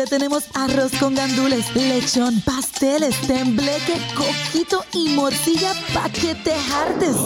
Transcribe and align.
Te 0.00 0.06
tenemos 0.06 0.44
arroz 0.54 0.92
con 0.98 1.14
gandules, 1.14 1.76
lechón, 1.76 2.40
pasteles, 2.40 3.14
tembleque, 3.26 4.00
coquito 4.14 4.82
y 4.94 5.10
morcilla 5.10 5.74
pa' 5.92 6.08
que 6.08 6.34
te 6.36 6.54
hartes. 6.54 7.16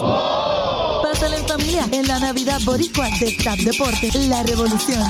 Pásale 1.00 1.36
en 1.36 1.46
familia 1.46 1.86
en 1.92 2.08
la 2.08 2.18
Navidad 2.18 2.58
Boricua 2.64 3.08
de 3.20 3.30
TAP 3.44 3.58
Deporte, 3.60 4.10
la 4.28 4.42
revolución. 4.42 5.08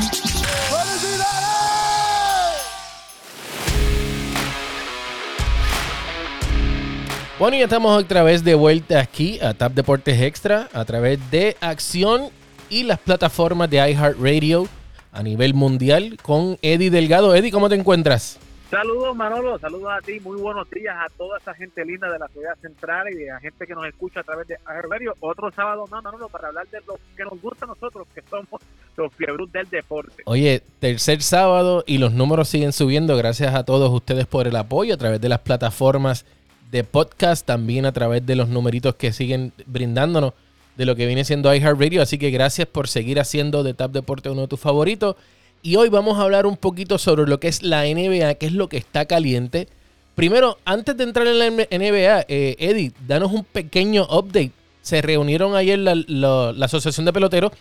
Bueno, 7.38 7.56
y 7.56 7.62
estamos 7.62 7.98
otra 7.98 8.22
vez 8.22 8.44
de 8.44 8.54
vuelta 8.54 9.00
aquí 9.00 9.40
a 9.40 9.54
TAP 9.54 9.72
Deportes 9.72 10.20
Extra 10.20 10.68
a 10.74 10.84
través 10.84 11.18
de 11.30 11.56
Acción 11.62 12.28
y 12.68 12.82
las 12.82 12.98
plataformas 12.98 13.70
de 13.70 13.78
iHeartRadio 13.78 14.68
a 15.14 15.22
nivel 15.22 15.54
mundial 15.54 16.18
con 16.20 16.58
Eddie 16.60 16.90
Delgado. 16.90 17.34
Eddie, 17.34 17.52
¿cómo 17.52 17.68
te 17.68 17.76
encuentras? 17.76 18.38
Saludos 18.70 19.14
Manolo, 19.14 19.56
saludos 19.60 19.92
a 19.96 20.00
ti, 20.00 20.18
muy 20.18 20.36
buenos 20.40 20.68
días 20.68 20.96
a 20.98 21.06
toda 21.16 21.38
esa 21.38 21.54
gente 21.54 21.84
linda 21.84 22.10
de 22.10 22.18
la 22.18 22.26
ciudad 22.26 22.56
central 22.60 23.06
y 23.14 23.28
a 23.28 23.38
gente 23.38 23.68
que 23.68 23.74
nos 23.74 23.86
escucha 23.86 24.20
a 24.20 24.22
través 24.24 24.48
de 24.48 24.56
iHeartRadio. 24.66 25.14
Otro 25.20 25.52
sábado 25.52 25.86
más, 25.88 26.02
Manolo, 26.02 26.28
para 26.28 26.48
hablar 26.48 26.66
de 26.66 26.80
lo 26.84 26.98
que 27.16 27.22
nos 27.22 27.40
gusta 27.40 27.66
a 27.66 27.68
nosotros, 27.68 28.08
que 28.12 28.22
somos 28.28 28.60
los 28.96 29.14
fiebros 29.14 29.52
del 29.52 29.68
deporte. 29.70 30.24
Oye, 30.26 30.60
tercer 30.80 31.22
sábado 31.22 31.84
y 31.86 31.98
los 31.98 32.12
números 32.14 32.48
siguen 32.48 32.72
subiendo. 32.72 33.16
Gracias 33.16 33.54
a 33.54 33.64
todos 33.64 33.92
ustedes 33.92 34.26
por 34.26 34.48
el 34.48 34.56
apoyo 34.56 34.94
a 34.94 34.98
través 34.98 35.20
de 35.20 35.28
las 35.28 35.40
plataformas 35.40 36.26
de 36.72 36.82
podcast, 36.82 37.46
también 37.46 37.86
a 37.86 37.92
través 37.92 38.26
de 38.26 38.34
los 38.34 38.48
numeritos 38.48 38.96
que 38.96 39.12
siguen 39.12 39.52
brindándonos 39.66 40.32
de 40.76 40.86
lo 40.86 40.96
que 40.96 41.06
viene 41.06 41.24
siendo 41.24 41.54
iHeartRadio. 41.54 42.02
Así 42.02 42.18
que 42.18 42.30
gracias 42.30 42.66
por 42.66 42.88
seguir 42.88 43.20
haciendo 43.20 43.62
de 43.62 43.74
Tap 43.74 43.92
Deporte 43.92 44.30
uno 44.30 44.42
de 44.42 44.48
tus 44.48 44.60
favoritos. 44.60 45.16
Y 45.62 45.76
hoy 45.76 45.88
vamos 45.88 46.18
a 46.18 46.22
hablar 46.22 46.46
un 46.46 46.56
poquito 46.56 46.98
sobre 46.98 47.26
lo 47.26 47.40
que 47.40 47.48
es 47.48 47.62
la 47.62 47.84
NBA, 47.84 48.34
que 48.34 48.46
es 48.46 48.52
lo 48.52 48.68
que 48.68 48.76
está 48.76 49.06
caliente. 49.06 49.68
Primero, 50.14 50.58
antes 50.64 50.96
de 50.96 51.04
entrar 51.04 51.26
en 51.26 51.38
la 51.38 51.50
NBA, 51.50 52.26
eh, 52.28 52.56
Eddie, 52.58 52.92
danos 53.06 53.32
un 53.32 53.44
pequeño 53.44 54.04
update. 54.04 54.52
Se 54.82 55.00
reunieron 55.00 55.56
ayer 55.56 55.78
la, 55.78 55.94
la 55.94 56.66
Asociación 56.66 57.06
de 57.06 57.12
Peloteros 57.12 57.52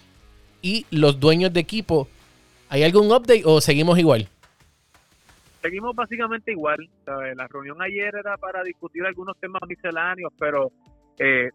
y 0.61 0.85
los 0.91 1.19
dueños 1.19 1.53
de 1.53 1.61
equipo. 1.61 2.07
¿Hay 2.69 2.83
algún 2.83 3.07
update 3.11 3.43
o 3.45 3.61
seguimos 3.61 3.97
igual? 3.97 4.27
seguimos 5.63 5.95
básicamente 5.95 6.51
igual. 6.51 6.89
La 7.05 7.47
reunión 7.47 7.81
ayer 7.81 8.13
era 8.13 8.37
para 8.37 8.61
discutir 8.63 9.03
algunos 9.05 9.37
temas 9.39 9.61
misceláneos, 9.67 10.31
pero 10.37 10.71
eh, 11.19 11.51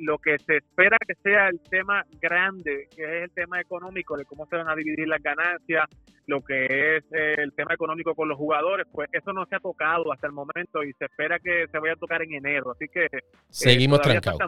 lo 0.00 0.18
que 0.18 0.38
se 0.38 0.58
espera 0.58 0.96
que 1.06 1.14
sea 1.22 1.48
el 1.48 1.60
tema 1.60 2.04
grande, 2.20 2.88
que 2.94 3.02
es 3.02 3.24
el 3.24 3.30
tema 3.30 3.60
económico, 3.60 4.16
de 4.16 4.24
cómo 4.24 4.46
se 4.46 4.56
van 4.56 4.68
a 4.68 4.74
dividir 4.74 5.08
las 5.08 5.22
ganancias, 5.22 5.86
lo 6.26 6.42
que 6.42 6.96
es 6.96 7.04
eh, 7.12 7.36
el 7.38 7.52
tema 7.54 7.72
económico 7.72 8.14
con 8.14 8.28
los 8.28 8.36
jugadores, 8.36 8.86
pues 8.92 9.08
eso 9.12 9.32
no 9.32 9.46
se 9.46 9.56
ha 9.56 9.60
tocado 9.60 10.12
hasta 10.12 10.26
el 10.26 10.34
momento 10.34 10.84
y 10.84 10.92
se 10.92 11.06
espera 11.06 11.38
que 11.38 11.66
se 11.72 11.78
vaya 11.78 11.94
a 11.94 11.96
tocar 11.96 12.22
en 12.22 12.34
enero. 12.34 12.72
Así 12.72 12.86
que 12.88 13.06
eh, 13.06 13.22
seguimos 13.48 14.02
trancados. 14.02 14.38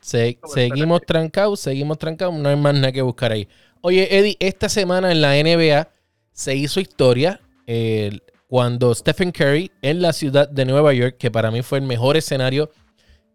seguimos 0.00 1.02
trancados, 1.02 1.60
seguimos 1.60 1.98
trancados, 1.98 2.34
no 2.34 2.48
hay 2.48 2.56
más 2.56 2.74
nada 2.74 2.92
que 2.92 3.02
buscar 3.02 3.32
ahí. 3.32 3.48
Oye, 3.80 4.16
Eddie, 4.16 4.36
esta 4.38 4.68
semana 4.68 5.10
en 5.10 5.20
la 5.20 5.32
NBA 5.34 5.88
se 6.32 6.54
hizo 6.54 6.78
historia. 6.80 7.40
El, 7.66 8.22
cuando 8.46 8.94
Stephen 8.94 9.30
Curry 9.30 9.70
en 9.82 10.00
la 10.00 10.12
ciudad 10.12 10.48
de 10.48 10.64
Nueva 10.64 10.94
York, 10.94 11.16
que 11.18 11.30
para 11.30 11.50
mí 11.50 11.62
fue 11.62 11.78
el 11.78 11.84
mejor 11.84 12.16
escenario 12.16 12.70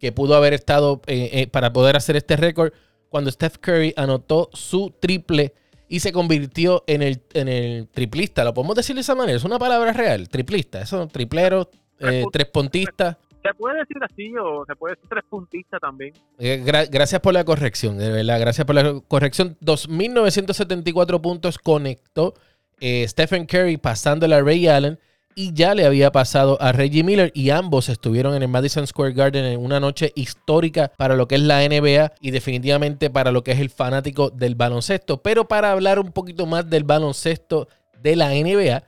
que 0.03 0.11
pudo 0.11 0.35
haber 0.35 0.51
estado 0.51 1.01
eh, 1.07 1.29
eh, 1.31 1.47
para 1.47 1.71
poder 1.71 1.95
hacer 1.95 2.17
este 2.17 2.35
récord, 2.35 2.73
cuando 3.07 3.31
Steph 3.31 3.57
Curry 3.57 3.93
anotó 3.95 4.49
su 4.51 4.93
triple 4.99 5.53
y 5.87 6.01
se 6.01 6.11
convirtió 6.11 6.83
en 6.87 7.01
el, 7.01 7.21
en 7.33 7.47
el 7.47 7.87
triplista. 7.87 8.43
¿Lo 8.43 8.53
podemos 8.53 8.75
decir 8.75 8.95
de 8.95 8.99
esa 8.99 9.15
manera? 9.15 9.37
Es 9.37 9.45
una 9.45 9.57
palabra 9.57 9.93
real, 9.93 10.27
triplista. 10.27 10.81
Eso, 10.81 11.07
triplero, 11.07 11.69
eh, 11.99 12.25
tres 12.33 12.47
puntistas. 12.47 13.15
Se 13.41 13.53
puede 13.53 13.79
decir 13.79 13.95
así 14.03 14.33
o 14.37 14.65
se 14.65 14.75
puede 14.75 14.95
decir 14.95 15.09
tres 15.09 15.23
puntistas 15.29 15.79
también. 15.79 16.13
gracias 16.37 17.21
por 17.21 17.33
la 17.33 17.45
corrección, 17.45 17.97
de 17.97 18.11
verdad. 18.11 18.41
Gracias 18.41 18.67
por 18.67 18.75
la 18.75 18.99
corrección. 19.07 19.55
2.974 19.61 21.21
puntos 21.21 21.57
conectó 21.57 22.33
eh, 22.81 23.07
Stephen 23.07 23.45
Curry 23.45 23.77
pasándole 23.77 24.35
a 24.35 24.41
Ray 24.41 24.67
Allen 24.67 24.99
y 25.35 25.53
ya 25.53 25.73
le 25.75 25.85
había 25.85 26.11
pasado 26.11 26.57
a 26.61 26.71
Reggie 26.71 27.03
Miller 27.03 27.31
y 27.33 27.49
ambos 27.49 27.89
estuvieron 27.89 28.35
en 28.35 28.43
el 28.43 28.47
Madison 28.47 28.87
Square 28.87 29.13
Garden 29.13 29.45
en 29.45 29.59
una 29.59 29.79
noche 29.79 30.11
histórica 30.15 30.91
para 30.97 31.15
lo 31.15 31.27
que 31.27 31.35
es 31.35 31.41
la 31.41 31.67
NBA 31.67 32.13
y 32.19 32.31
definitivamente 32.31 33.09
para 33.09 33.31
lo 33.31 33.43
que 33.43 33.51
es 33.51 33.59
el 33.59 33.69
fanático 33.69 34.29
del 34.29 34.55
baloncesto. 34.55 35.21
Pero 35.21 35.47
para 35.47 35.71
hablar 35.71 35.99
un 35.99 36.11
poquito 36.11 36.45
más 36.45 36.69
del 36.69 36.83
baloncesto 36.83 37.67
de 38.01 38.15
la 38.15 38.29
NBA, 38.29 38.83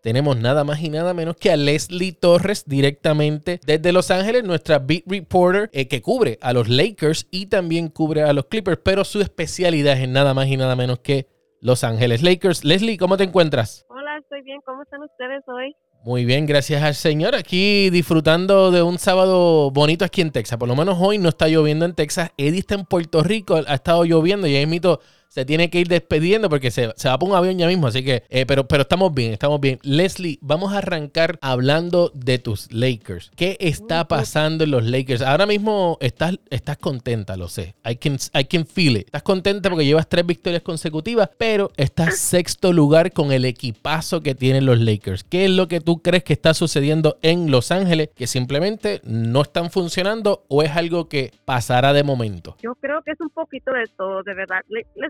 tenemos 0.00 0.36
nada 0.36 0.64
más 0.64 0.80
y 0.80 0.90
nada 0.90 1.12
menos 1.12 1.36
que 1.36 1.50
a 1.50 1.56
Leslie 1.56 2.12
Torres 2.12 2.64
directamente 2.66 3.60
desde 3.66 3.92
Los 3.92 4.10
Ángeles, 4.10 4.44
nuestra 4.44 4.78
beat 4.78 5.02
reporter 5.06 5.68
eh, 5.72 5.88
que 5.88 6.02
cubre 6.02 6.38
a 6.40 6.52
los 6.52 6.68
Lakers 6.68 7.26
y 7.30 7.46
también 7.46 7.88
cubre 7.88 8.22
a 8.22 8.32
los 8.32 8.46
Clippers, 8.46 8.80
pero 8.82 9.04
su 9.04 9.20
especialidad 9.20 10.00
es 10.00 10.08
nada 10.08 10.34
más 10.34 10.46
y 10.46 10.56
nada 10.56 10.76
menos 10.76 11.00
que 11.00 11.26
los 11.60 11.84
Ángeles 11.84 12.22
Lakers. 12.22 12.64
Leslie, 12.64 12.96
¿cómo 12.96 13.16
te 13.16 13.24
encuentras? 13.24 13.84
Hola, 13.88 14.18
estoy 14.18 14.42
bien. 14.42 14.60
¿Cómo 14.64 14.82
están 14.82 15.02
ustedes 15.02 15.42
hoy? 15.48 15.74
Muy 16.04 16.24
bien, 16.24 16.46
gracias 16.46 16.82
al 16.82 16.94
Señor. 16.94 17.34
Aquí 17.34 17.90
disfrutando 17.90 18.70
de 18.70 18.82
un 18.82 18.98
sábado 18.98 19.70
bonito 19.72 20.04
aquí 20.04 20.20
en 20.20 20.30
Texas. 20.30 20.56
Por 20.56 20.68
lo 20.68 20.76
menos 20.76 20.96
hoy 21.00 21.18
no 21.18 21.28
está 21.28 21.48
lloviendo 21.48 21.84
en 21.84 21.94
Texas. 21.94 22.30
Eddie 22.36 22.60
está 22.60 22.76
en 22.76 22.84
Puerto 22.84 23.22
Rico, 23.22 23.56
ha 23.56 23.74
estado 23.74 24.04
lloviendo 24.04 24.46
y 24.46 24.54
ahí 24.54 24.66
mito 24.66 25.00
se 25.28 25.44
tiene 25.44 25.70
que 25.70 25.80
ir 25.80 25.88
despidiendo 25.88 26.48
porque 26.48 26.70
se, 26.70 26.86
va 26.86 27.18
por 27.18 27.28
un 27.28 27.34
avión 27.34 27.58
ya 27.58 27.66
mismo. 27.66 27.86
Así 27.86 28.04
que, 28.04 28.24
eh, 28.28 28.46
pero, 28.46 28.66
pero 28.66 28.82
estamos 28.82 29.14
bien, 29.14 29.32
estamos 29.32 29.60
bien. 29.60 29.78
Leslie, 29.82 30.38
vamos 30.40 30.72
a 30.72 30.78
arrancar 30.78 31.38
hablando 31.42 32.10
de 32.14 32.38
tus 32.38 32.72
Lakers. 32.72 33.30
¿Qué 33.36 33.56
está 33.60 34.08
pasando 34.08 34.64
en 34.64 34.70
los 34.70 34.84
Lakers? 34.84 35.22
Ahora 35.22 35.46
mismo 35.46 35.98
estás, 36.00 36.38
estás 36.50 36.78
contenta, 36.78 37.36
lo 37.36 37.48
sé. 37.48 37.74
I 37.88 37.96
can, 37.96 38.16
I 38.34 38.44
can 38.44 38.66
feel 38.66 38.96
it. 38.96 39.06
Estás 39.06 39.22
contenta 39.22 39.68
porque 39.68 39.84
llevas 39.84 40.08
tres 40.08 40.26
victorias 40.26 40.62
consecutivas, 40.62 41.30
pero 41.36 41.70
estás 41.76 42.18
sexto 42.18 42.72
lugar 42.72 43.12
con 43.12 43.32
el 43.32 43.44
equipazo 43.44 44.22
que 44.22 44.34
tienen 44.34 44.66
los 44.66 44.80
Lakers. 44.80 45.24
¿Qué 45.24 45.44
es 45.44 45.50
lo 45.50 45.68
que 45.68 45.80
tú 45.80 46.02
crees 46.02 46.24
que 46.24 46.32
está 46.32 46.54
sucediendo 46.54 47.18
en 47.22 47.50
Los 47.50 47.70
Ángeles 47.70 48.10
que 48.14 48.26
simplemente 48.26 49.00
no 49.04 49.42
están 49.42 49.70
funcionando 49.70 50.44
o 50.48 50.62
es 50.62 50.70
algo 50.76 51.08
que 51.08 51.32
pasará 51.44 51.92
de 51.92 52.02
momento? 52.02 52.56
Yo 52.62 52.74
creo 52.76 53.02
que 53.02 53.12
es 53.12 53.20
un 53.20 53.30
poquito 53.30 53.72
de 53.72 53.84
todo, 53.96 54.22
de 54.22 54.34
verdad 54.34 54.60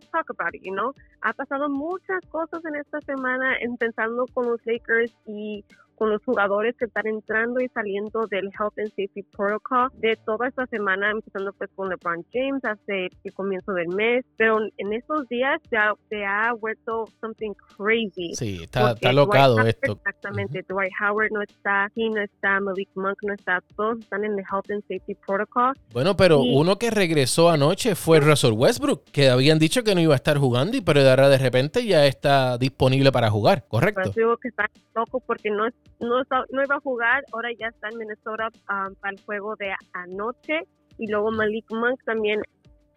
talk 0.08 0.30
about 0.30 0.54
it, 0.54 0.62
you 0.62 0.74
know. 0.74 0.94
Ha 1.22 1.32
pasado 1.32 1.68
muchas 1.68 2.24
cosas 2.30 2.64
en 2.64 2.76
esta 2.76 3.00
semana, 3.00 3.56
empezando 3.60 4.26
con 4.34 4.46
los 4.46 4.60
Lakers 4.66 5.12
y 5.26 5.64
con 5.98 6.10
los 6.10 6.22
jugadores 6.24 6.76
que 6.76 6.84
están 6.84 7.08
entrando 7.08 7.60
y 7.60 7.68
saliendo 7.68 8.26
del 8.28 8.46
Health 8.58 8.78
and 8.78 8.90
Safety 8.90 9.22
Protocol 9.36 9.90
de 9.94 10.16
toda 10.24 10.46
esta 10.46 10.66
semana, 10.66 11.10
empezando 11.10 11.52
pues 11.52 11.68
con 11.74 11.88
LeBron 11.88 12.24
James 12.32 12.64
hace 12.64 13.08
el 13.24 13.34
comienzo 13.34 13.72
del 13.72 13.88
mes, 13.88 14.24
pero 14.36 14.58
en 14.76 14.92
estos 14.92 15.28
días 15.28 15.60
ya 15.72 15.92
se 16.08 16.24
ha 16.24 16.52
vuelto 16.52 17.06
something 17.20 17.52
crazy. 17.76 18.32
Sí, 18.34 18.60
está, 18.62 18.92
está 18.92 19.12
locado 19.12 19.60
esto. 19.60 19.92
Exactamente, 19.92 20.64
Dwight 20.68 20.92
Howard 21.02 21.32
no 21.32 21.42
está, 21.42 21.90
he 21.96 22.08
no 22.08 22.20
está, 22.20 22.60
Malik 22.60 22.90
Monk 22.94 23.18
no 23.22 23.34
está, 23.34 23.60
todos 23.76 23.98
están 23.98 24.24
en 24.24 24.32
el 24.32 24.44
Health 24.50 24.70
and 24.70 24.82
Safety 24.82 25.16
Protocol. 25.26 25.74
Bueno, 25.92 26.16
pero 26.16 26.40
uno 26.40 26.78
que 26.78 26.90
regresó 26.90 27.50
anoche 27.50 27.96
fue 27.96 28.20
Russell 28.20 28.52
Westbrook, 28.52 29.04
que 29.10 29.30
habían 29.30 29.58
dicho 29.58 29.82
que 29.82 29.96
no 29.96 30.00
iba 30.00 30.14
a 30.14 30.16
estar 30.16 30.38
jugando, 30.38 30.76
y 30.76 30.80
pero 30.80 31.02
de 31.02 31.10
ahora 31.10 31.28
de 31.28 31.38
repente 31.38 31.84
ya 31.84 32.06
está 32.06 32.56
disponible 32.56 33.10
para 33.10 33.30
jugar, 33.30 33.66
¿correcto? 33.66 34.02
Pues 34.04 34.14
digo 34.14 34.36
que 34.36 34.48
está 34.48 34.66
loco 34.94 35.20
porque 35.20 35.50
no 35.50 35.66
no, 36.00 36.22
no 36.50 36.64
iba 36.64 36.76
a 36.76 36.80
jugar, 36.80 37.24
ahora 37.32 37.50
ya 37.58 37.68
está 37.68 37.88
en 37.88 37.98
Minnesota 37.98 38.48
um, 38.70 38.94
para 38.96 39.14
el 39.14 39.20
juego 39.24 39.56
de 39.56 39.74
anoche. 39.92 40.62
Y 40.98 41.06
luego 41.10 41.30
Malik 41.30 41.66
Monk 41.70 42.02
también 42.04 42.42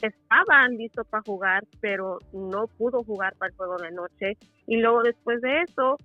estaba 0.02 0.68
listo 0.70 1.04
para 1.06 1.24
jugar, 1.24 1.64
pero 1.80 2.18
no 2.34 2.68
pudo 2.78 3.04
jugar 3.04 3.36
para 3.38 3.52
el 3.52 3.58
juego 3.58 3.78
de 3.78 3.88
anoche. 3.88 4.38
Y 4.68 4.78
luego 4.78 5.04
después 5.04 5.42
de 5.42 5.62
eso, 5.62 5.98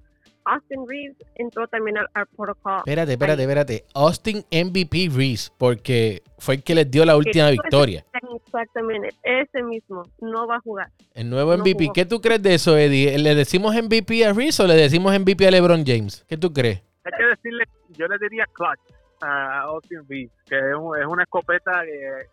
Austin 0.46 0.86
Reeves 0.88 1.16
entró 1.34 1.66
también 1.66 1.96
al, 1.98 2.26
protocolo. 2.28 2.78
Espérate, 2.78 3.12
espérate, 3.12 3.42
espérate. 3.42 3.84
Austin 3.94 4.44
MVP 4.50 5.10
Reeves, 5.12 5.52
porque 5.58 6.22
fue 6.38 6.56
el 6.56 6.62
que 6.62 6.74
les 6.74 6.90
dio 6.90 7.04
la 7.04 7.16
última 7.16 7.50
victoria. 7.50 8.04
Exactamente, 8.36 9.10
ese 9.22 9.62
mismo, 9.62 10.02
no 10.20 10.46
va 10.46 10.56
a 10.56 10.60
jugar. 10.60 10.88
El 11.14 11.30
nuevo 11.30 11.56
MVP. 11.56 11.90
¿Qué 11.92 12.06
tú 12.06 12.20
crees 12.20 12.42
de 12.42 12.54
eso, 12.54 12.76
Eddie? 12.78 13.18
¿Le 13.18 13.34
decimos 13.34 13.74
MVP 13.74 14.24
a 14.24 14.32
Reeves 14.32 14.60
o 14.60 14.66
le 14.66 14.74
decimos 14.74 15.18
MVP 15.18 15.46
a 15.46 15.50
LeBron 15.50 15.84
James? 15.84 16.24
¿Qué 16.28 16.36
tú 16.36 16.52
crees? 16.52 16.82
Hay 17.04 17.12
que 17.18 17.24
decirle, 17.24 17.64
yo 17.90 18.06
le 18.06 18.16
diría 18.18 18.44
clutch 18.52 18.80
a 19.20 19.60
Austin 19.62 20.06
Reeves, 20.08 20.32
que 20.48 20.56
es, 20.56 21.06
una 21.08 21.24
escopeta 21.24 21.82
que 21.84 22.28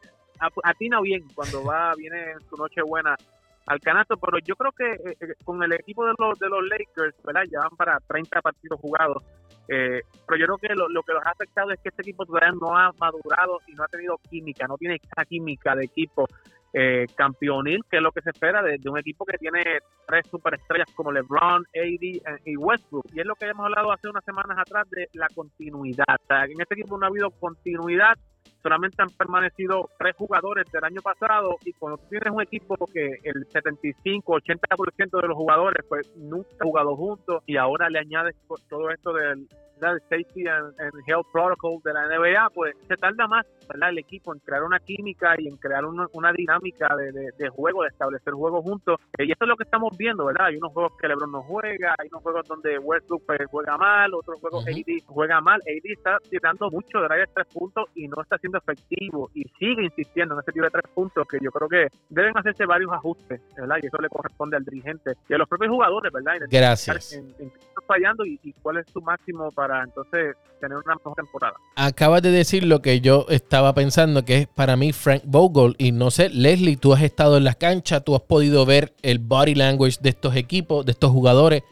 atina 0.63 1.01
bien 1.01 1.23
cuando 1.33 1.63
va, 1.63 1.93
viene 1.95 2.31
en 2.31 2.41
su 2.49 2.57
noche 2.57 2.81
buena 2.83 3.15
al 3.65 3.79
canasto, 3.79 4.17
pero 4.17 4.39
yo 4.39 4.55
creo 4.55 4.71
que 4.71 4.91
eh, 4.91 5.17
eh, 5.19 5.33
con 5.43 5.61
el 5.63 5.73
equipo 5.73 6.05
de 6.05 6.13
los, 6.17 6.39
de 6.39 6.49
los 6.49 6.63
Lakers, 6.67 7.15
¿verdad? 7.23 7.43
Ya 7.51 7.59
van 7.59 7.75
para 7.77 7.99
30 8.07 8.41
partidos 8.41 8.79
jugados, 8.79 9.23
eh, 9.67 10.01
pero 10.27 10.39
yo 10.39 10.45
creo 10.45 10.57
que 10.57 10.75
lo, 10.75 11.03
que 11.03 11.13
los 11.13 11.25
ha 11.25 11.29
afectado 11.29 11.71
es 11.71 11.79
que 11.79 11.89
este 11.89 12.01
equipo 12.01 12.25
todavía 12.25 12.51
no 12.51 12.77
ha 12.77 12.91
madurado 12.99 13.59
y 13.67 13.73
no 13.73 13.83
ha 13.83 13.87
tenido 13.87 14.17
química, 14.29 14.67
no 14.67 14.77
tiene 14.77 14.95
esa 14.95 15.25
química 15.25 15.75
de 15.75 15.85
equipo 15.85 16.27
eh, 16.73 17.05
campeonil, 17.15 17.81
que 17.89 17.97
es 17.97 18.03
lo 18.03 18.11
que 18.11 18.21
se 18.21 18.31
espera 18.31 18.61
de, 18.61 18.79
un 18.89 18.97
equipo 18.97 19.25
que 19.25 19.37
tiene 19.37 19.63
tres 20.07 20.27
superestrellas 20.29 20.91
como 20.95 21.11
LeBron, 21.11 21.63
AD 21.75 22.41
y 22.45 22.57
Westbrook. 22.57 23.05
Y 23.13 23.21
es 23.21 23.25
lo 23.25 23.35
que 23.35 23.45
hemos 23.45 23.65
hablado 23.65 23.91
hace 23.91 24.09
unas 24.09 24.25
semanas 24.25 24.57
atrás 24.57 24.89
de 24.89 25.07
la 25.13 25.27
continuidad. 25.33 26.19
en 26.29 26.59
este 26.59 26.73
equipo 26.73 26.97
no 26.97 27.05
ha 27.05 27.09
habido 27.09 27.29
continuidad 27.29 28.17
solamente 28.63 29.01
han 29.01 29.09
permanecido 29.09 29.89
tres 29.99 30.15
jugadores 30.15 30.65
del 30.71 30.83
año 30.83 31.01
pasado 31.01 31.57
y 31.65 31.73
cuando 31.73 31.97
tú 31.97 32.05
tienes 32.09 32.33
un 32.33 32.41
equipo 32.41 32.75
que 32.87 33.17
el 33.23 33.45
75-80% 33.49 35.21
de 35.21 35.27
los 35.27 35.37
jugadores 35.37 35.85
pues 35.87 36.09
nunca 36.15 36.49
han 36.59 36.67
jugado 36.67 36.95
juntos 36.95 37.43
y 37.45 37.57
ahora 37.57 37.89
le 37.89 37.99
añades 37.99 38.35
todo 38.69 38.89
esto 38.89 39.13
del 39.13 39.47
del 39.79 39.99
Safety 40.09 40.47
and, 40.47 40.73
Health 41.07 41.27
Protocol 41.31 41.81
de 41.83 41.93
la 41.93 42.07
NBA, 42.07 42.49
pues 42.53 42.75
se 42.87 42.95
tarda 42.95 43.27
más 43.27 43.45
¿verdad? 43.67 43.89
el 43.89 43.99
equipo 43.99 44.33
en 44.33 44.39
crear 44.39 44.63
una 44.63 44.79
química 44.79 45.35
y 45.37 45.47
en 45.47 45.57
crear 45.57 45.85
una, 45.85 46.07
dinámica 46.35 46.95
de, 46.95 47.49
juego, 47.49 47.83
de 47.83 47.89
establecer 47.89 48.33
juegos 48.33 48.63
juntos. 48.63 48.99
Eh, 49.17 49.25
y 49.25 49.31
eso 49.31 49.43
es 49.43 49.47
lo 49.47 49.55
que 49.55 49.63
estamos 49.63 49.95
viendo, 49.97 50.25
¿verdad? 50.25 50.47
Hay 50.47 50.57
unos 50.57 50.71
juegos 50.73 50.93
que 50.99 51.07
LeBron 51.07 51.31
no 51.31 51.41
juega, 51.41 51.95
hay 51.99 52.07
unos 52.09 52.23
juegos 52.23 52.47
donde 52.47 52.79
Westbrook 52.79 53.25
pues, 53.25 53.39
juega 53.49 53.77
mal, 53.77 54.13
otros 54.13 54.39
juegos 54.39 54.65
AD 54.67 55.05
juega 55.05 55.41
mal. 55.41 55.61
AD 55.61 55.91
está 55.91 56.17
tirando 56.29 56.69
mucho 56.69 56.99
de 56.99 57.13
de 57.13 57.27
tres 57.27 57.47
puntos 57.53 57.85
y 57.93 58.07
no 58.07 58.21
está 58.21 58.37
siendo 58.53 58.57
efectivo 58.57 59.29
y 59.33 59.43
sigue 59.59 59.83
insistiendo 59.83 60.35
en 60.35 60.41
ese 60.41 60.51
tipo 60.51 60.65
de 60.65 60.71
tres 60.71 60.85
puntos 60.93 61.27
que 61.27 61.37
yo 61.41 61.51
creo 61.51 61.67
que 61.67 61.87
deben 62.09 62.37
hacerse 62.37 62.65
varios 62.65 62.91
ajustes, 62.91 63.41
¿verdad? 63.57 63.77
Y 63.81 63.87
eso 63.87 63.97
le 63.97 64.09
corresponde 64.09 64.57
al 64.57 64.63
dirigente 64.63 65.13
y 65.27 65.33
a 65.33 65.37
los 65.37 65.47
propios 65.47 65.71
jugadores, 65.71 66.11
¿verdad? 66.11 66.33
Gracias. 66.49 67.13
En, 67.13 67.51
fallando 67.85 68.25
y, 68.25 68.39
y 68.43 68.53
cuál 68.53 68.77
es 68.77 68.85
su 68.91 69.01
máximo 69.01 69.51
para 69.51 69.83
entonces 69.83 70.35
tener 70.61 70.77
una 70.77 70.95
mejor 70.95 71.13
temporada. 71.15 71.55
Acabas 71.75 72.21
de 72.21 72.31
decir 72.31 72.63
lo 72.63 72.81
que 72.81 73.01
yo 73.01 73.25
estaba 73.29 73.73
pensando, 73.73 74.23
que 74.23 74.37
es 74.37 74.47
para 74.47 74.77
mí 74.77 74.93
Frank 74.93 75.23
Vogel. 75.25 75.75
Y 75.77 75.91
no 75.91 76.09
sé, 76.09 76.29
Leslie, 76.29 76.77
tú 76.77 76.93
has 76.93 77.01
estado 77.01 77.37
en 77.37 77.43
las 77.43 77.57
canchas, 77.57 78.03
tú 78.03 78.15
has 78.15 78.21
podido 78.21 78.65
ver 78.65 78.93
el 79.01 79.19
body 79.19 79.55
language 79.55 79.97
de 80.01 80.09
estos 80.09 80.35
equipos, 80.35 80.85
de 80.85 80.93
estos 80.93 81.11
jugadores. 81.11 81.63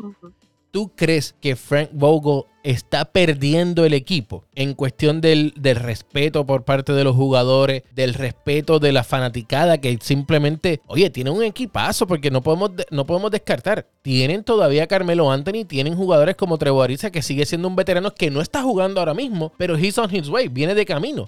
¿Tú 0.72 0.90
crees 0.96 1.34
que 1.42 1.58
Frank 1.58 1.90
Vogel 1.92 2.44
está 2.64 3.04
perdiendo 3.04 3.84
el 3.84 3.94
equipo 3.94 4.46
en 4.56 4.74
cuestión 4.74 5.20
del, 5.20 5.54
respeto 5.62 6.46
por 6.46 6.64
parte 6.64 6.94
de 6.94 7.04
los 7.04 7.14
jugadores, 7.14 7.84
del 7.94 8.14
respeto 8.14 8.80
de 8.80 8.94
la 8.94 9.04
fanaticada 9.04 9.80
que 9.80 9.98
simplemente, 10.00 10.80
oye, 10.88 11.10
tiene 11.10 11.30
un 11.30 11.44
equipazo 11.44 12.08
porque 12.08 12.32
no 12.32 12.42
podemos, 12.42 12.72
no 12.90 13.06
podemos 13.06 13.32
descartar. 13.32 13.86
Tienen 14.02 14.46
todavía 14.46 14.88
Carmelo 14.88 15.30
Anthony, 15.30 15.66
tienen 15.68 15.98
jugadores 15.98 16.38
como 16.38 16.58
Trevor 16.58 16.86
Ariza 16.86 17.12
que 17.12 17.22
sigue 17.22 17.46
siendo 17.46 17.68
un 17.68 17.76
veterano 17.76 18.14
que 18.14 18.32
no 18.32 18.40
está 18.40 18.62
jugando 18.62 19.02
ahora 19.02 19.14
mismo, 19.14 19.52
pero 19.58 19.76
he's 19.76 19.98
on 19.98 20.16
his 20.16 20.30
way, 20.30 20.48
viene 20.48 20.74
de 20.74 20.86
camino. 20.86 21.28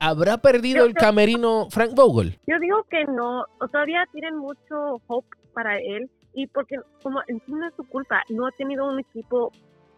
¿Habrá 0.00 0.38
perdido 0.38 0.86
el 0.86 0.94
camerino 0.94 1.68
Frank 1.70 1.92
Vogel? 1.94 2.38
Yo 2.46 2.58
digo 2.58 2.84
que 2.90 3.04
no, 3.04 3.44
todavía 3.70 4.08
tienen 4.12 4.38
mucho 4.38 5.02
hope 5.08 5.28
para 5.52 5.76
él 5.76 6.08
y 6.38 6.46
porque 6.46 6.76
como 7.02 7.20
no 7.48 7.66
es 7.66 7.74
su 7.74 7.82
culpa, 7.88 8.22
no 8.28 8.46
ha 8.46 8.52
tenido 8.52 8.86
un 8.86 9.00
equipo 9.00 9.50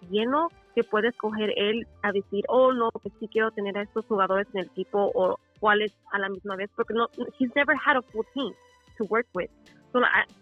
lleno 0.08 0.48
que 0.74 0.82
puede 0.82 1.08
escoger 1.08 1.52
él 1.54 1.86
a 2.02 2.12
decir, 2.12 2.42
oh 2.48 2.72
no, 2.72 2.90
que 3.02 3.10
sí 3.20 3.28
quiero 3.28 3.50
tener 3.50 3.76
a 3.76 3.82
estos 3.82 4.06
jugadores 4.06 4.46
en 4.54 4.60
el 4.60 4.66
equipo 4.68 5.10
o 5.14 5.38
cuáles 5.58 5.92
a 6.12 6.18
la 6.18 6.30
misma 6.30 6.56
vez, 6.56 6.70
porque 6.74 6.94
no, 6.94 7.08
he's 7.38 7.54
never 7.54 7.76
had 7.76 7.98
a 7.98 8.02
full 8.10 8.24
team 8.32 8.54
to 8.96 9.04
work 9.10 9.26
with. 9.34 9.50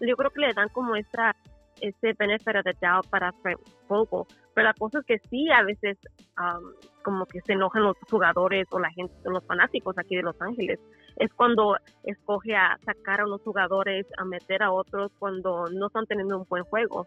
yo 0.01 0.17
creo 0.17 0.31
que 0.31 0.41
le 0.41 0.55
dan 0.55 0.69
como 0.69 0.95
esta, 0.95 1.35
ese 1.81 2.13
benefit 2.17 2.55
of 2.55 2.63
the 2.63 2.75
doubt 2.81 3.05
para 3.09 3.33
Frank 3.43 3.59
pero 3.89 4.69
la 4.69 4.75
cosa 4.75 5.01
es 5.01 5.05
que 5.05 5.19
sí, 5.31 5.51
a 5.51 5.65
veces 5.65 5.99
um, 6.39 6.73
como 7.03 7.27
que 7.27 7.41
se 7.41 7.55
enojan 7.55 7.83
los 7.83 7.97
jugadores 8.09 8.69
o 8.71 8.79
la 8.79 8.91
gente, 8.91 9.13
los 9.25 9.45
fanáticos 9.47 9.99
aquí 9.99 10.15
de 10.15 10.23
Los 10.23 10.41
Ángeles, 10.41 10.79
es 11.19 11.33
cuando 11.35 11.77
escoge 12.05 12.55
a 12.55 12.79
sacar 12.85 13.21
a 13.21 13.27
unos 13.27 13.43
jugadores, 13.43 14.07
a 14.17 14.25
meter 14.25 14.63
a 14.63 14.73
otros 14.73 15.11
cuando 15.19 15.67
no 15.67 15.87
están 15.89 16.07
teniendo 16.07 16.39
un 16.39 16.47
buen 16.49 16.65
juego. 16.65 17.07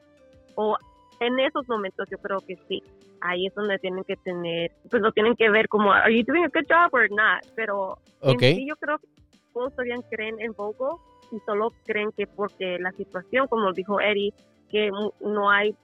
O 0.55 0.77
en 1.19 1.39
esos 1.39 1.67
momentos 1.67 2.09
yo 2.09 2.17
creo 2.17 2.39
que 2.39 2.57
sí. 2.67 2.83
Ahí 3.21 3.47
es 3.47 3.53
donde 3.53 3.77
tienen 3.79 4.03
que 4.03 4.15
tener, 4.17 4.71
pues 4.89 5.01
lo 5.01 5.11
tienen 5.11 5.35
que 5.35 5.49
ver 5.49 5.67
como, 5.67 5.91
¿are 5.91 6.15
you 6.15 6.23
doing 6.25 6.43
a 6.43 6.49
good 6.49 6.65
job 6.67 6.93
or 6.93 7.09
not? 7.11 7.45
Pero 7.55 7.99
sí 8.39 8.67
yo 8.67 8.75
creo 8.77 8.97
que 8.97 9.07
todos 9.53 9.71
todavía 9.73 9.97
creen 10.09 10.39
en 10.41 10.53
Bogo 10.53 10.99
y 11.31 11.39
solo 11.45 11.71
creen 11.85 12.11
que 12.17 12.27
porque 12.27 12.77
la 12.79 12.91
situación, 12.93 13.47
como 13.47 13.71
dijo 13.71 14.01
Eddie, 14.01 14.33
que 14.69 14.89
no 15.21 15.49
hay, 15.49 15.75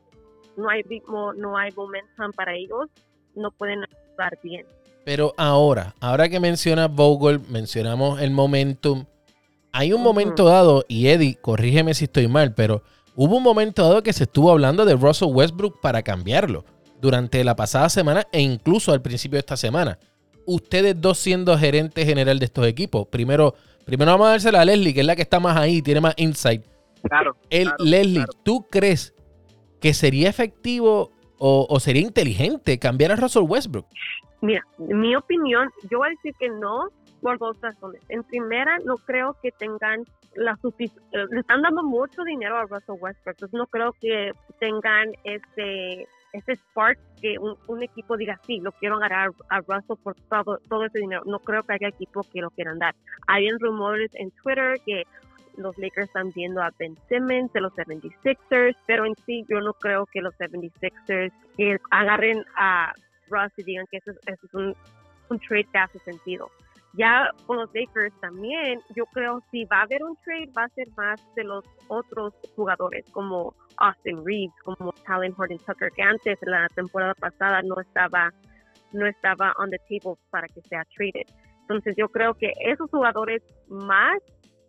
no 0.57 0.69
hay 0.69 0.81
ritmo, 0.83 1.33
no 1.33 1.57
hay 1.57 1.71
momentum 1.74 2.31
para 2.35 2.56
ellos, 2.56 2.89
no 3.35 3.51
pueden 3.51 3.83
actuar 3.83 4.38
bien. 4.41 4.65
Pero 5.07 5.33
ahora, 5.38 5.95
ahora 6.01 6.27
que 6.27 6.42
menciona 6.42 6.89
Vogel, 6.89 7.39
mencionamos 7.48 8.19
el 8.19 8.31
momentum. 8.31 9.06
Hay 9.71 9.94
un 9.94 10.04
momento 10.04 10.44
dado, 10.44 10.83
y 10.89 11.07
Eddie, 11.07 11.38
corrígeme 11.39 11.94
si 11.94 12.04
estoy 12.04 12.27
mal, 12.27 12.54
pero 12.54 12.83
hubo 13.15 13.38
un 13.38 13.44
momento 13.44 13.83
dado 13.83 14.04
que 14.04 14.12
se 14.12 14.25
estuvo 14.25 14.51
hablando 14.51 14.83
de 14.83 14.95
Russell 14.95 15.30
Westbrook 15.31 15.80
para 15.80 16.04
cambiarlo 16.04 16.65
durante 17.00 17.42
la 17.45 17.56
pasada 17.56 17.88
semana 17.88 18.27
e 18.33 18.42
incluso 18.42 18.92
al 18.92 19.01
principio 19.01 19.38
de 19.38 19.39
esta 19.39 19.56
semana. 19.56 19.98
Ustedes 20.45 21.00
dos 21.00 21.18
siendo 21.18 21.57
gerente 21.57 22.06
general 22.06 22.38
de 22.38 22.44
estos 22.44 22.68
equipos. 22.68 23.07
Primero, 23.07 23.56
primero 23.86 24.12
vamos 24.12 24.27
a 24.27 24.31
dársela 24.31 24.60
a 24.60 24.65
Leslie, 24.65 24.94
que 24.94 25.00
es 25.00 25.06
la 25.06 25.15
que 25.15 25.21
está 25.21 25.39
más 25.39 25.56
ahí, 25.56 25.81
tiene 25.81 26.01
más 26.01 26.15
insight. 26.18 26.65
Claro. 27.01 27.38
El, 27.50 27.71
Leslie, 27.80 28.25
¿tú 28.44 28.68
crees 28.69 29.13
que 29.80 29.94
sería 29.94 30.27
efectivo 30.30 31.13
o, 31.38 31.65
o, 31.69 31.80
sería 31.80 32.01
inteligente 32.01 32.77
cambiar 32.77 33.13
a 33.13 33.15
Russell 33.15 33.44
Westbrook? 33.44 33.86
Mira, 34.42 34.63
mi 34.78 35.16
opinión, 35.16 35.69
yo 35.89 36.00
voy 36.00 36.10
a 36.10 36.12
decir 36.12 36.34
que 36.39 36.50
no 36.50 36.89
por 37.22 37.39
dos 37.39 37.60
razones. 37.62 38.01
En 38.10 38.24
primera, 38.24 38.78
no 38.86 38.95
creo 38.98 39.36
que 39.42 39.51
tengan 39.51 40.04
la 40.36 40.56
suficiente, 40.57 41.01
eh, 41.13 41.25
le 41.31 41.39
están 41.39 41.63
dando 41.63 41.84
mucho 41.84 42.24
dinero 42.24 42.57
a 42.57 42.66
Russell 42.66 42.95
Westbrook, 43.00 43.36
entonces 43.36 43.57
no 43.57 43.66
creo 43.68 43.94
que 44.00 44.31
tengan 44.60 45.12
ese 45.24 46.07
ese 46.34 46.56
spark 46.56 47.00
que 47.22 47.38
un, 47.39 47.81
equipo 47.81 48.16
diga, 48.16 48.39
sí, 48.45 48.60
lo 48.60 48.72
quiero 48.74 49.00
ganar 49.00 49.31
a 49.50 49.60
Russell 49.62 49.95
por 50.04 50.16
todo, 50.30 50.60
todo 50.69 50.86
ese 50.86 51.00
dinero. 51.00 51.24
No 51.25 51.39
creo 51.39 51.63
que 51.63 51.74
haya 51.74 51.88
equipo 51.88 52.22
que 52.31 52.42
lo 52.42 52.51
quieran 52.51 52.78
dar. 52.78 52.94
Hay 53.28 53.50
rumores 53.60 54.12
en 54.13 54.30
Twitter 54.31 54.80
que 54.86 55.04
los 55.56 55.75
Lakers 55.78 56.07
están 56.07 56.31
viendo 56.36 56.62
a 56.62 56.72
Ben 56.78 56.95
Simmons 57.10 57.51
de 57.54 57.62
los 57.62 57.74
76ers, 57.74 58.75
pero 58.86 59.06
en 59.06 59.16
sí 59.25 59.45
yo 59.50 59.60
no 59.62 59.74
creo 59.74 60.06
que 60.06 60.22
los 60.22 60.36
76ers 60.36 61.31
que 61.56 61.78
agarren 61.89 62.44
a 62.56 62.94
Russ 63.29 63.51
y 63.57 63.63
digan 63.63 63.85
que 63.91 63.97
eso, 63.97 64.12
es 64.12 64.53
un, 64.53 64.75
trade 65.47 65.65
que 65.71 65.77
hace 65.77 66.00
sentido. 66.00 66.50
Ya 66.94 67.29
con 67.45 67.57
los 67.57 67.69
Lakers 67.74 68.13
también, 68.21 68.79
yo 68.95 69.06
creo 69.07 69.44
si 69.51 69.65
va 69.65 69.79
a 69.79 69.81
haber 69.83 70.03
un 70.03 70.15
trade, 70.24 70.50
va 70.57 70.63
a 70.63 70.69
ser 70.69 70.88
más 70.95 71.21
de 71.35 71.44
los 71.44 71.63
otros 71.89 72.33
jugadores, 72.56 73.06
como 73.12 73.53
Austin 73.77 74.25
Reeves, 74.25 74.56
como 74.63 74.94
Talon 75.06 75.33
Horton 75.38 75.59
Tucker, 75.59 75.91
que 75.91 76.01
antes, 76.01 76.39
la 76.41 76.68
temporada 76.69 77.13
pasada, 77.15 77.62
no 77.62 77.79
estaba, 77.79 78.33
no 78.93 79.05
estaba 79.05 79.53
on 79.60 79.69
the 79.69 79.77
table 79.89 80.17
para 80.31 80.48
que 80.48 80.62
sea 80.62 80.84
traded. 80.96 81.27
Entonces 81.62 81.96
yo 81.98 82.07
creo 82.10 82.34
que 82.34 82.51
esos 82.62 82.89
jugadores 82.89 83.43
más 83.67 84.19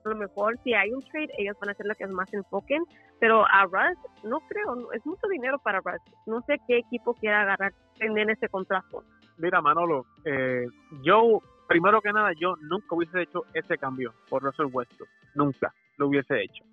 a 0.04 0.10
lo 0.10 0.16
mejor 0.16 0.58
si 0.64 0.74
hay 0.74 0.90
un 0.92 1.02
trade, 1.02 1.28
ellos 1.38 1.56
van 1.60 1.70
a 1.70 1.74
ser 1.74 1.86
los 1.86 1.96
que 1.96 2.06
más 2.06 2.30
se 2.30 2.36
enfoquen, 2.36 2.82
pero 3.20 3.44
a 3.46 3.64
Russ 3.64 3.98
no 4.24 4.40
creo, 4.48 4.92
es 4.92 5.04
mucho 5.04 5.26
dinero 5.28 5.58
para 5.58 5.80
Russ. 5.80 6.00
No 6.26 6.40
sé 6.42 6.58
qué 6.66 6.78
equipo 6.78 7.14
quiera 7.14 7.42
agarrar 7.42 7.72
en 8.00 8.30
ese 8.30 8.48
contrato. 8.48 9.02
Mira, 9.38 9.60
Manolo, 9.60 10.06
eh, 10.24 10.66
yo, 11.02 11.40
primero 11.68 12.00
que 12.00 12.12
nada, 12.12 12.32
yo 12.38 12.56
nunca 12.60 12.94
hubiese 12.94 13.22
hecho 13.22 13.44
ese 13.54 13.78
cambio 13.78 14.12
por 14.28 14.42
Russell 14.42 14.66
Westbrook, 14.72 15.08
nunca 15.34 15.72
lo 15.96 16.08
hubiese 16.08 16.42
hecho. 16.42 16.64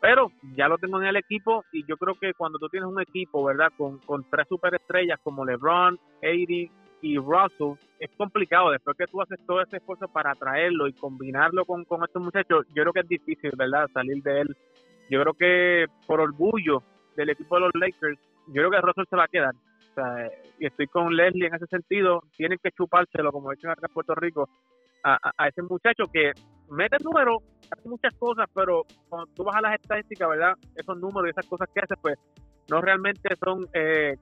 Pero 0.00 0.30
ya 0.54 0.68
lo 0.68 0.78
tengo 0.78 1.00
en 1.00 1.08
el 1.08 1.16
equipo 1.16 1.64
y 1.72 1.84
yo 1.86 1.96
creo 1.96 2.14
que 2.14 2.32
cuando 2.34 2.58
tú 2.58 2.68
tienes 2.68 2.88
un 2.88 3.00
equipo, 3.00 3.42
¿verdad? 3.44 3.72
Con, 3.76 3.98
con 3.98 4.24
tres 4.30 4.46
superestrellas 4.48 5.18
como 5.20 5.44
LeBron, 5.44 5.98
AD, 6.22 6.70
y 7.00 7.16
Russell 7.18 7.74
es 7.98 8.10
complicado 8.16 8.70
después 8.70 8.96
que 8.96 9.06
tú 9.06 9.20
haces 9.20 9.38
todo 9.46 9.62
ese 9.62 9.76
esfuerzo 9.76 10.08
para 10.08 10.32
atraerlo 10.32 10.88
y 10.88 10.92
combinarlo 10.92 11.64
con, 11.64 11.84
con 11.84 12.02
estos 12.02 12.22
muchachos 12.22 12.66
yo 12.74 12.82
creo 12.82 12.92
que 12.92 13.00
es 13.00 13.08
difícil 13.08 13.52
verdad 13.56 13.88
salir 13.92 14.22
de 14.22 14.40
él 14.40 14.56
yo 15.10 15.20
creo 15.22 15.34
que 15.34 15.86
por 16.06 16.20
orgullo 16.20 16.82
del 17.16 17.30
equipo 17.30 17.56
de 17.56 17.60
los 17.62 17.70
Lakers 17.74 18.18
yo 18.48 18.54
creo 18.54 18.70
que 18.70 18.80
Russell 18.80 19.04
se 19.10 19.16
va 19.16 19.24
a 19.24 19.28
quedar 19.28 19.54
y 20.58 20.66
estoy 20.66 20.86
con 20.86 21.14
Leslie 21.14 21.46
en 21.46 21.54
ese 21.54 21.66
sentido 21.66 22.22
tienen 22.36 22.58
que 22.62 22.70
chupárselo 22.70 23.32
como 23.32 23.50
dicen 23.50 23.70
acá 23.70 23.86
en 23.88 23.94
Puerto 23.94 24.14
Rico 24.14 24.48
a, 25.02 25.18
a, 25.36 25.48
ese 25.48 25.62
muchacho 25.62 26.04
que 26.12 26.32
mete 26.70 26.96
el 26.96 27.04
número 27.04 27.38
hace 27.70 27.88
muchas 27.88 28.14
cosas 28.14 28.46
pero 28.54 28.84
cuando 29.08 29.26
tú 29.34 29.44
vas 29.44 29.56
a 29.56 29.60
las 29.60 29.74
estadísticas 29.74 30.28
verdad 30.28 30.52
esos 30.76 30.96
números 30.98 31.26
y 31.26 31.30
esas 31.30 31.46
cosas 31.46 31.68
que 31.74 31.80
hace 31.80 31.94
pues 32.00 32.16
no 32.70 32.80
realmente 32.80 33.34
son 33.36 33.66
eh, 33.72 34.16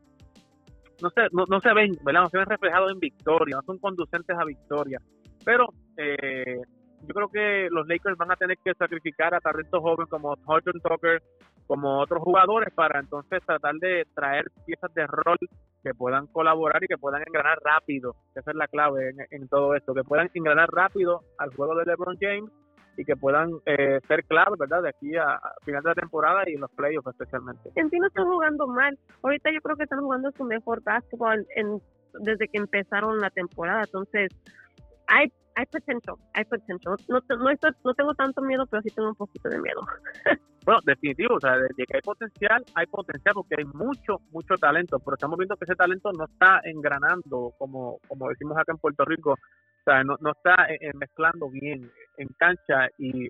no 1.02 1.10
se, 1.10 1.22
no, 1.32 1.60
se 1.60 1.72
ven, 1.74 1.92
¿verdad? 2.02 2.22
No 2.22 2.28
se 2.28 2.38
ven 2.38 2.46
reflejados 2.46 2.92
en 2.92 3.00
victoria, 3.00 3.56
no 3.56 3.62
son 3.62 3.78
conducentes 3.78 4.36
a 4.38 4.44
victoria. 4.44 4.98
Pero 5.44 5.68
eh, 5.96 6.60
yo 7.02 7.14
creo 7.14 7.28
que 7.28 7.68
los 7.70 7.86
Lakers 7.86 8.16
van 8.16 8.32
a 8.32 8.36
tener 8.36 8.56
que 8.58 8.74
sacrificar 8.74 9.34
a 9.34 9.40
talentos 9.40 9.80
jóvenes 9.80 10.08
como 10.10 10.36
Horton 10.44 10.80
Tucker, 10.80 11.22
como 11.66 12.00
otros 12.00 12.22
jugadores, 12.22 12.72
para 12.74 13.00
entonces 13.00 13.42
tratar 13.44 13.74
de 13.76 14.06
traer 14.14 14.46
piezas 14.64 14.92
de 14.94 15.06
rol 15.06 15.38
que 15.82 15.94
puedan 15.94 16.26
colaborar 16.28 16.82
y 16.82 16.88
que 16.88 16.98
puedan 16.98 17.22
engranar 17.26 17.58
rápido. 17.62 18.14
Esa 18.34 18.50
es 18.50 18.56
la 18.56 18.68
clave 18.68 19.14
en, 19.30 19.48
todo 19.48 19.74
esto, 19.74 19.94
que 19.94 20.04
puedan 20.04 20.30
engranar 20.34 20.68
rápido 20.70 21.22
al 21.38 21.54
juego 21.54 21.74
de 21.76 21.84
LeBron 21.84 22.16
James 22.20 22.50
y 22.96 23.04
que 23.04 23.14
puedan 23.14 23.50
eh, 23.66 24.00
ser 24.08 24.24
claves, 24.24 24.58
¿verdad? 24.58 24.82
De 24.82 24.88
aquí 24.88 25.16
a, 25.16 25.38
final 25.64 25.82
de 25.82 25.90
la 25.90 25.94
temporada 25.94 26.42
y 26.48 26.54
en 26.54 26.60
los 26.60 26.70
playoffs 26.70 27.08
especialmente. 27.08 27.70
En 27.74 27.90
sí 27.90 27.98
no 27.98 28.06
están 28.06 28.24
jugando 28.26 28.66
mal. 28.66 28.98
Ahorita 29.22 29.50
yo 29.52 29.60
creo 29.60 29.76
que 29.76 29.84
están 29.84 30.00
jugando 30.00 30.30
su 30.32 30.44
mejor 30.44 30.82
básquetbol 30.82 31.46
en, 31.56 31.80
desde 32.20 32.48
que 32.48 32.58
empezaron 32.58 33.18
la 33.18 33.30
temporada. 33.30 33.82
Entonces, 33.84 34.30
hay 35.08 35.30
hay 35.56 35.66
potential, 35.66 36.16
hay 36.34 36.44
potential. 36.44 36.96
No, 37.08 37.18
no, 37.28 37.50
no 37.84 37.94
tengo 37.94 38.14
tanto 38.14 38.42
miedo, 38.42 38.66
pero 38.66 38.82
sí 38.82 38.90
tengo 38.94 39.08
un 39.08 39.14
poquito 39.14 39.48
de 39.48 39.58
miedo. 39.58 39.80
bueno, 40.66 40.80
definitivo, 40.84 41.34
o 41.36 41.40
sea, 41.40 41.56
de, 41.56 41.68
que 41.76 41.96
hay 41.96 42.02
potencial, 42.02 42.64
hay 42.74 42.86
potencial 42.86 43.34
porque 43.34 43.56
hay 43.58 43.64
mucho, 43.64 44.20
mucho 44.30 44.54
talento, 44.56 44.98
pero 44.98 45.14
estamos 45.14 45.38
viendo 45.38 45.56
que 45.56 45.64
ese 45.64 45.74
talento 45.74 46.12
no 46.12 46.26
está 46.26 46.60
engranando, 46.64 47.52
como, 47.58 47.98
como 48.06 48.28
decimos 48.28 48.56
acá 48.58 48.72
en 48.72 48.78
Puerto 48.78 49.04
Rico, 49.06 49.32
o 49.32 49.84
sea, 49.84 50.04
no, 50.04 50.16
no 50.20 50.32
está 50.32 50.66
eh, 50.68 50.78
eh, 50.80 50.90
mezclando 50.94 51.48
bien 51.48 51.90
en 52.18 52.28
cancha 52.38 52.88
y 52.98 53.28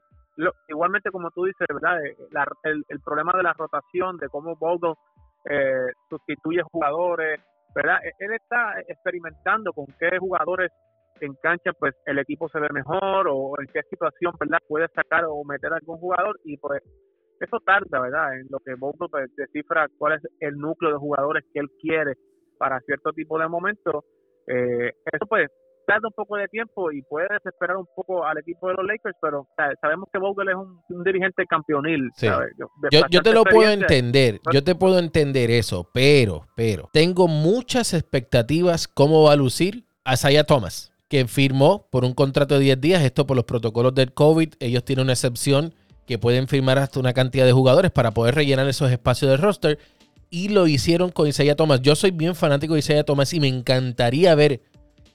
igualmente 0.68 1.10
como 1.10 1.30
tú 1.30 1.44
dices, 1.44 1.66
¿verdad? 1.68 2.04
Eh, 2.04 2.16
el, 2.64 2.84
el, 2.88 3.00
problema 3.00 3.32
de 3.36 3.42
la 3.42 3.52
rotación, 3.52 4.16
de 4.16 4.28
cómo 4.28 4.56
Bogle 4.56 4.94
eh, 5.48 5.92
sustituye 6.08 6.62
jugadores, 6.62 7.40
¿verdad? 7.74 7.98
E, 8.04 8.12
él 8.18 8.32
está 8.32 8.80
experimentando 8.88 9.72
con 9.72 9.86
qué 9.98 10.18
jugadores 10.18 10.70
en 11.20 11.34
cancha 11.42 11.72
pues 11.78 11.94
el 12.06 12.18
equipo 12.18 12.48
se 12.48 12.60
ve 12.60 12.68
mejor 12.72 13.28
o 13.28 13.54
en 13.60 13.66
qué 13.72 13.82
situación 13.90 14.32
verdad 14.38 14.58
puede 14.68 14.88
sacar 14.94 15.24
o 15.26 15.44
meter 15.44 15.72
a 15.72 15.76
algún 15.76 15.98
jugador 15.98 16.38
y 16.44 16.56
pues 16.58 16.82
eso 17.40 17.58
tarda 17.64 18.00
verdad 18.00 18.38
en 18.38 18.46
lo 18.50 18.58
que 18.60 18.74
Bobo 18.74 19.08
pues, 19.08 19.30
descifra 19.36 19.86
cuál 19.98 20.14
es 20.14 20.22
el 20.40 20.56
núcleo 20.56 20.92
de 20.92 20.98
jugadores 20.98 21.44
que 21.52 21.60
él 21.60 21.68
quiere 21.80 22.14
para 22.58 22.80
cierto 22.80 23.12
tipo 23.12 23.38
de 23.38 23.48
momentos 23.48 24.04
eh, 24.46 24.92
eso 25.12 25.26
pues 25.28 25.48
tarda 25.86 26.08
un 26.08 26.14
poco 26.14 26.36
de 26.36 26.48
tiempo 26.48 26.90
y 26.90 27.02
puede 27.02 27.28
desesperar 27.30 27.76
un 27.76 27.86
poco 27.94 28.26
al 28.26 28.38
equipo 28.38 28.68
de 28.68 28.74
los 28.74 28.84
Lakers, 28.84 29.16
pero 29.20 29.46
sabemos 29.80 30.08
que 30.12 30.18
Vogel 30.18 30.48
es 30.48 30.56
un, 30.56 31.04
dirigente 31.04 31.46
campeonil. 31.46 32.10
Yo, 32.20 33.02
yo, 33.08 33.22
te 33.22 33.32
lo 33.32 33.44
puedo 33.44 33.70
entender, 33.70 34.40
yo 34.52 34.64
te 34.64 34.74
puedo 34.74 34.98
entender 34.98 35.50
eso, 35.50 35.88
pero, 35.94 36.46
pero, 36.56 36.90
tengo 36.92 37.28
muchas 37.28 37.94
expectativas 37.94 38.88
cómo 38.88 39.24
va 39.24 39.32
a 39.32 39.36
lucir 39.36 39.84
Isaiah 40.04 40.44
Thomas 40.44 40.92
que 41.08 41.26
firmó 41.26 41.86
por 41.90 42.04
un 42.04 42.14
contrato 42.14 42.54
de 42.54 42.64
10 42.64 42.80
días, 42.80 43.02
esto 43.02 43.26
por 43.26 43.36
los 43.36 43.44
protocolos 43.44 43.94
del 43.94 44.12
COVID, 44.12 44.54
ellos 44.60 44.84
tienen 44.84 45.04
una 45.04 45.12
excepción 45.12 45.74
que 46.06 46.18
pueden 46.18 46.48
firmar 46.48 46.78
hasta 46.78 47.00
una 47.00 47.12
cantidad 47.12 47.44
de 47.44 47.52
jugadores 47.52 47.90
para 47.90 48.12
poder 48.12 48.34
rellenar 48.34 48.68
esos 48.68 48.90
espacios 48.90 49.30
de 49.30 49.36
roster 49.36 49.78
y 50.30 50.48
lo 50.48 50.66
hicieron 50.66 51.10
con 51.10 51.28
Isaiah 51.28 51.56
Thomas. 51.56 51.82
Yo 51.82 51.94
soy 51.94 52.10
bien 52.10 52.34
fanático 52.34 52.74
de 52.74 52.80
Isaiah 52.80 53.04
Thomas 53.04 53.32
y 53.32 53.40
me 53.40 53.48
encantaría 53.48 54.34
ver 54.34 54.62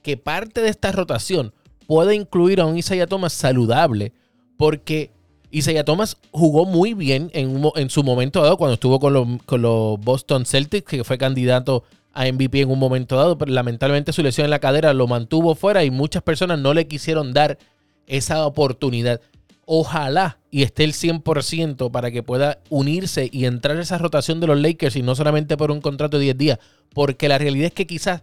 que 0.02 0.16
parte 0.16 0.60
de 0.62 0.68
esta 0.68 0.92
rotación 0.92 1.52
pueda 1.86 2.14
incluir 2.14 2.60
a 2.60 2.66
un 2.66 2.78
Isaiah 2.78 3.06
Thomas 3.06 3.32
saludable 3.32 4.12
porque 4.56 5.10
Isaiah 5.50 5.84
Thomas 5.84 6.16
jugó 6.30 6.64
muy 6.64 6.94
bien 6.94 7.30
en, 7.34 7.90
su 7.90 8.02
momento 8.02 8.42
dado 8.42 8.56
cuando 8.56 8.74
estuvo 8.74 8.98
con 8.98 9.12
los, 9.12 9.28
con 9.44 9.60
los 9.60 10.00
Boston 10.00 10.46
Celtics, 10.46 10.86
que 10.86 11.04
fue 11.04 11.18
candidato 11.18 11.84
a 12.12 12.30
MVP 12.30 12.60
en 12.60 12.70
un 12.70 12.78
momento 12.78 13.16
dado, 13.16 13.38
pero 13.38 13.52
lamentablemente 13.52 14.12
su 14.12 14.22
lesión 14.22 14.44
en 14.44 14.50
la 14.50 14.58
cadera 14.58 14.92
lo 14.92 15.06
mantuvo 15.06 15.54
fuera 15.54 15.84
y 15.84 15.90
muchas 15.90 16.22
personas 16.22 16.58
no 16.58 16.74
le 16.74 16.86
quisieron 16.86 17.32
dar 17.32 17.58
esa 18.06 18.46
oportunidad. 18.46 19.20
Ojalá 19.64 20.38
y 20.50 20.62
esté 20.62 20.84
el 20.84 20.92
100% 20.92 21.90
para 21.90 22.10
que 22.10 22.22
pueda 22.22 22.58
unirse 22.68 23.28
y 23.32 23.46
entrar 23.46 23.76
a 23.76 23.82
esa 23.82 23.98
rotación 23.98 24.40
de 24.40 24.48
los 24.48 24.60
Lakers 24.60 24.96
y 24.96 25.02
no 25.02 25.14
solamente 25.14 25.56
por 25.56 25.70
un 25.70 25.80
contrato 25.80 26.18
de 26.18 26.24
10 26.24 26.38
días, 26.38 26.58
porque 26.92 27.28
la 27.28 27.38
realidad 27.38 27.66
es 27.66 27.72
que 27.72 27.86
quizás 27.86 28.22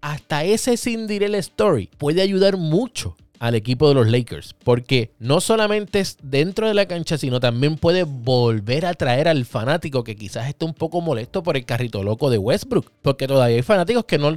hasta 0.00 0.44
ese 0.44 0.76
Cinderella 0.76 1.38
Story 1.38 1.88
puede 1.98 2.20
ayudar 2.20 2.58
mucho 2.58 3.16
al 3.38 3.54
equipo 3.54 3.88
de 3.88 3.94
los 3.94 4.10
Lakers, 4.10 4.54
porque 4.64 5.10
no 5.18 5.40
solamente 5.40 6.00
es 6.00 6.16
dentro 6.22 6.68
de 6.68 6.74
la 6.74 6.86
cancha, 6.86 7.18
sino 7.18 7.40
también 7.40 7.76
puede 7.76 8.04
volver 8.04 8.86
a 8.86 8.94
traer 8.94 9.28
al 9.28 9.44
fanático 9.44 10.04
que 10.04 10.16
quizás 10.16 10.48
esté 10.48 10.64
un 10.64 10.74
poco 10.74 11.00
molesto 11.00 11.42
por 11.42 11.56
el 11.56 11.64
carrito 11.64 12.02
loco 12.02 12.30
de 12.30 12.38
Westbrook, 12.38 12.90
porque 13.02 13.26
todavía 13.26 13.56
hay 13.56 13.62
fanáticos 13.62 14.04
que 14.04 14.18
no, 14.18 14.36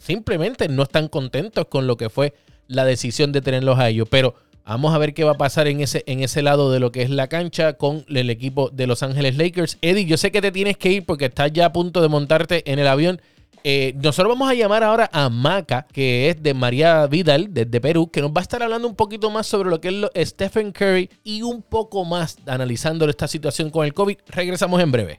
simplemente 0.00 0.68
no 0.68 0.82
están 0.82 1.08
contentos 1.08 1.66
con 1.68 1.86
lo 1.86 1.96
que 1.96 2.10
fue 2.10 2.34
la 2.68 2.84
decisión 2.84 3.32
de 3.32 3.42
tenerlos 3.42 3.78
a 3.78 3.88
ellos, 3.88 4.08
pero 4.10 4.34
Vamos 4.68 4.92
a 4.92 4.98
ver 4.98 5.14
qué 5.14 5.22
va 5.22 5.30
a 5.30 5.38
pasar 5.38 5.68
en 5.68 5.80
ese, 5.80 6.02
en 6.08 6.24
ese 6.24 6.42
lado 6.42 6.72
de 6.72 6.80
lo 6.80 6.90
que 6.90 7.02
es 7.02 7.08
la 7.08 7.28
cancha 7.28 7.74
con 7.74 8.04
el 8.08 8.30
equipo 8.30 8.68
de 8.70 8.88
Los 8.88 9.04
Ángeles 9.04 9.36
Lakers. 9.36 9.78
Eddie, 9.80 10.06
yo 10.06 10.16
sé 10.16 10.32
que 10.32 10.42
te 10.42 10.50
tienes 10.50 10.76
que 10.76 10.90
ir 10.90 11.06
porque 11.06 11.26
estás 11.26 11.52
ya 11.52 11.66
a 11.66 11.72
punto 11.72 12.02
de 12.02 12.08
montarte 12.08 12.68
en 12.70 12.80
el 12.80 12.88
avión. 12.88 13.20
Eh, 13.64 13.94
nosotros 13.96 14.28
vamos 14.28 14.50
a 14.50 14.54
llamar 14.54 14.84
ahora 14.84 15.10
a 15.12 15.28
Maca, 15.28 15.86
que 15.92 16.30
es 16.30 16.42
de 16.42 16.54
María 16.54 17.06
Vidal, 17.06 17.48
desde 17.50 17.80
Perú, 17.80 18.10
que 18.10 18.20
nos 18.20 18.30
va 18.30 18.40
a 18.40 18.42
estar 18.42 18.62
hablando 18.62 18.86
un 18.86 18.94
poquito 18.94 19.30
más 19.30 19.46
sobre 19.46 19.70
lo 19.70 19.80
que 19.80 19.88
es 19.88 19.94
lo, 19.94 20.10
Stephen 20.16 20.72
Curry 20.72 21.10
y 21.24 21.42
un 21.42 21.62
poco 21.62 22.04
más 22.04 22.36
analizando 22.46 23.08
esta 23.08 23.28
situación 23.28 23.70
con 23.70 23.84
el 23.84 23.94
COVID. 23.94 24.18
Regresamos 24.28 24.80
en 24.80 24.92
breve. 24.92 25.18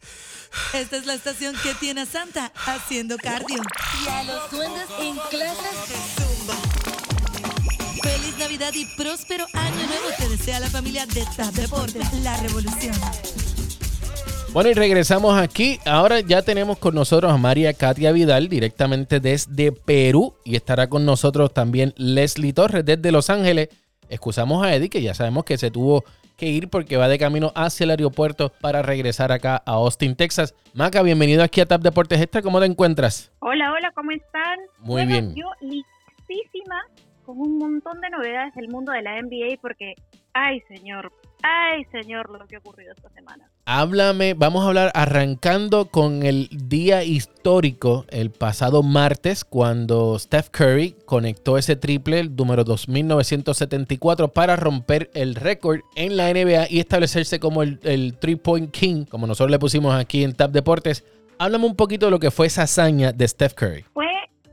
Esta 0.74 0.98
es 0.98 1.06
la 1.06 1.14
estación 1.14 1.56
que 1.62 1.74
tiene 1.76 2.02
a 2.02 2.06
Santa 2.06 2.52
haciendo 2.66 3.18
cardio 3.18 3.62
y 4.06 4.10
a 4.10 4.24
los 4.24 4.52
duendes 4.52 4.88
en 5.00 5.16
clases 5.30 5.90
de 5.90 6.24
zumba. 6.24 6.56
Feliz 8.02 8.38
Navidad 8.38 8.74
y 8.74 8.86
próspero 8.96 9.46
año 9.54 9.88
nuevo 9.88 10.08
te 10.18 10.30
desea 10.30 10.60
la 10.60 10.70
familia 10.70 11.06
de 11.06 11.26
TAP 11.36 11.54
Deportes, 11.54 12.14
la 12.24 12.38
revolución. 12.38 12.96
Bueno, 14.58 14.72
y 14.72 14.74
regresamos 14.74 15.40
aquí. 15.40 15.78
Ahora 15.86 16.20
ya 16.20 16.42
tenemos 16.42 16.80
con 16.80 16.96
nosotros 16.96 17.32
a 17.32 17.38
María 17.38 17.76
Katia 17.76 18.12
Vidal 18.12 18.50
directamente 18.50 19.20
desde 19.20 19.72
Perú 19.72 20.34
y 20.44 20.56
estará 20.56 20.90
con 20.90 21.06
nosotros 21.06 21.54
también 21.54 21.94
Leslie 21.96 22.54
Torres 22.54 22.84
desde 22.84 23.12
Los 23.12 23.30
Ángeles. 23.30 23.70
Excusamos 24.10 24.66
a 24.66 24.74
Eddie 24.74 24.90
que 24.90 25.04
ya 25.04 25.14
sabemos 25.14 25.46
que 25.46 25.60
se 25.60 25.70
tuvo 25.70 26.06
que 26.36 26.48
ir 26.48 26.70
porque 26.70 26.98
va 26.98 27.08
de 27.08 27.20
camino 27.20 27.52
hacia 27.54 27.84
el 27.84 27.92
aeropuerto 27.92 28.52
para 28.60 28.82
regresar 28.82 29.32
acá 29.32 29.62
a 29.64 29.74
Austin, 29.74 30.16
Texas. 30.16 30.56
Maca, 30.74 31.04
bienvenido 31.04 31.44
aquí 31.44 31.62
a 31.62 31.68
TAP 31.68 31.84
Deportes 31.84 32.20
Extra. 32.20 32.42
¿Cómo 32.42 32.60
te 32.60 32.66
encuentras? 32.66 33.32
Hola, 33.38 33.72
hola, 33.72 33.92
¿cómo 33.94 34.10
están? 34.10 34.58
Muy 34.80 35.06
bien. 35.06 35.36
Yo 35.36 35.46
listísima 35.62 36.82
con 37.28 37.40
un 37.40 37.60
montón 37.60 38.02
de 38.02 38.10
novedades 38.10 38.56
del 38.56 38.70
mundo 38.70 38.92
de 38.92 39.04
la 39.04 39.22
NBA 39.22 39.60
porque, 39.62 39.94
ay 40.34 40.62
señor, 40.62 41.12
Ay, 41.44 41.86
señor, 41.92 42.30
lo 42.30 42.46
que 42.48 42.56
ha 42.56 42.60
ocurrido 42.60 42.94
esta 42.96 43.10
semana. 43.10 43.50
Háblame, 43.66 44.34
vamos 44.34 44.64
a 44.64 44.70
hablar 44.70 44.92
arrancando 44.96 45.90
con 45.92 46.24
el 46.24 46.50
día 46.52 47.04
histórico, 47.04 48.06
el 48.10 48.32
pasado 48.32 48.82
martes, 48.82 49.46
cuando 49.46 50.18
Steph 50.18 50.50
Curry 50.50 50.96
conectó 51.06 51.58
ese 51.58 51.76
triple, 51.76 52.20
el 52.20 52.36
número 52.36 52.64
2974, 52.64 54.30
para 54.30 54.56
romper 54.56 55.12
el 55.14 55.36
récord 55.36 55.82
en 55.96 56.18
la 56.18 56.32
NBA 56.32 56.68
y 56.70 56.80
establecerse 56.80 57.40
como 57.40 57.62
el, 57.62 57.80
el 57.84 58.18
Three 58.18 58.38
Point 58.38 58.72
King, 58.72 59.06
como 59.06 59.28
nosotros 59.28 59.52
le 59.52 59.60
pusimos 59.60 59.94
aquí 59.94 60.24
en 60.24 60.34
Tap 60.34 60.52
Deportes. 60.52 61.06
Háblame 61.38 61.66
un 61.66 61.76
poquito 61.76 62.08
de 62.08 62.12
lo 62.12 62.20
que 62.20 62.32
fue 62.32 62.48
esa 62.48 62.64
hazaña 62.64 63.12
de 63.12 63.28
Steph 63.28 63.54
Curry. 63.54 63.86
Fue 63.94 64.08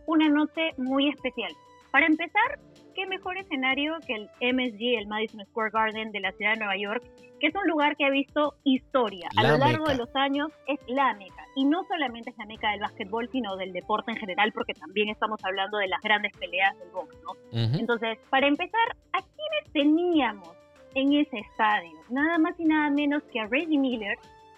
una 0.06 0.28
noche 0.28 0.72
muy 0.76 1.08
especial. 1.08 1.52
Para 1.90 2.06
empezar, 2.06 2.58
qué 2.94 3.06
mejor 3.06 3.36
escenario 3.36 3.94
que 4.06 4.14
el 4.14 4.54
MSG, 4.54 4.98
el 4.98 5.06
Madison 5.06 5.44
Square 5.46 5.70
Garden 5.70 6.12
de 6.12 6.20
la 6.20 6.32
ciudad 6.32 6.52
de 6.52 6.58
Nueva 6.58 6.76
York, 6.76 7.04
que 7.40 7.48
es 7.48 7.54
un 7.54 7.68
lugar 7.68 7.96
que 7.96 8.04
ha 8.04 8.10
visto 8.10 8.54
historia. 8.64 9.28
A 9.36 9.42
lo 9.42 9.58
largo 9.58 9.84
de 9.86 9.96
los 9.96 10.14
años 10.14 10.50
es 10.66 10.78
la 10.86 11.12
meca. 11.14 11.44
Y 11.56 11.64
no 11.64 11.84
solamente 11.84 12.30
es 12.30 12.38
la 12.38 12.46
meca 12.46 12.70
del 12.70 12.80
básquetbol, 12.80 13.28
sino 13.30 13.56
del 13.56 13.72
deporte 13.72 14.12
en 14.12 14.16
general, 14.16 14.52
porque 14.52 14.74
también 14.74 15.08
estamos 15.08 15.44
hablando 15.44 15.78
de 15.78 15.88
las 15.88 16.00
grandes 16.00 16.32
peleas 16.36 16.76
del 16.78 16.90
box, 16.90 17.14
¿no? 17.22 17.32
Entonces, 17.78 18.18
para 18.30 18.46
empezar, 18.46 18.96
¿a 19.12 19.20
quiénes 19.20 19.72
teníamos 19.72 20.52
en 20.94 21.12
ese 21.12 21.38
estadio? 21.38 21.98
Nada 22.08 22.38
más 22.38 22.58
y 22.58 22.64
nada 22.64 22.90
menos 22.90 23.22
que 23.24 23.40
a 23.40 23.46
Reggie 23.46 23.78
Miller 23.78 24.16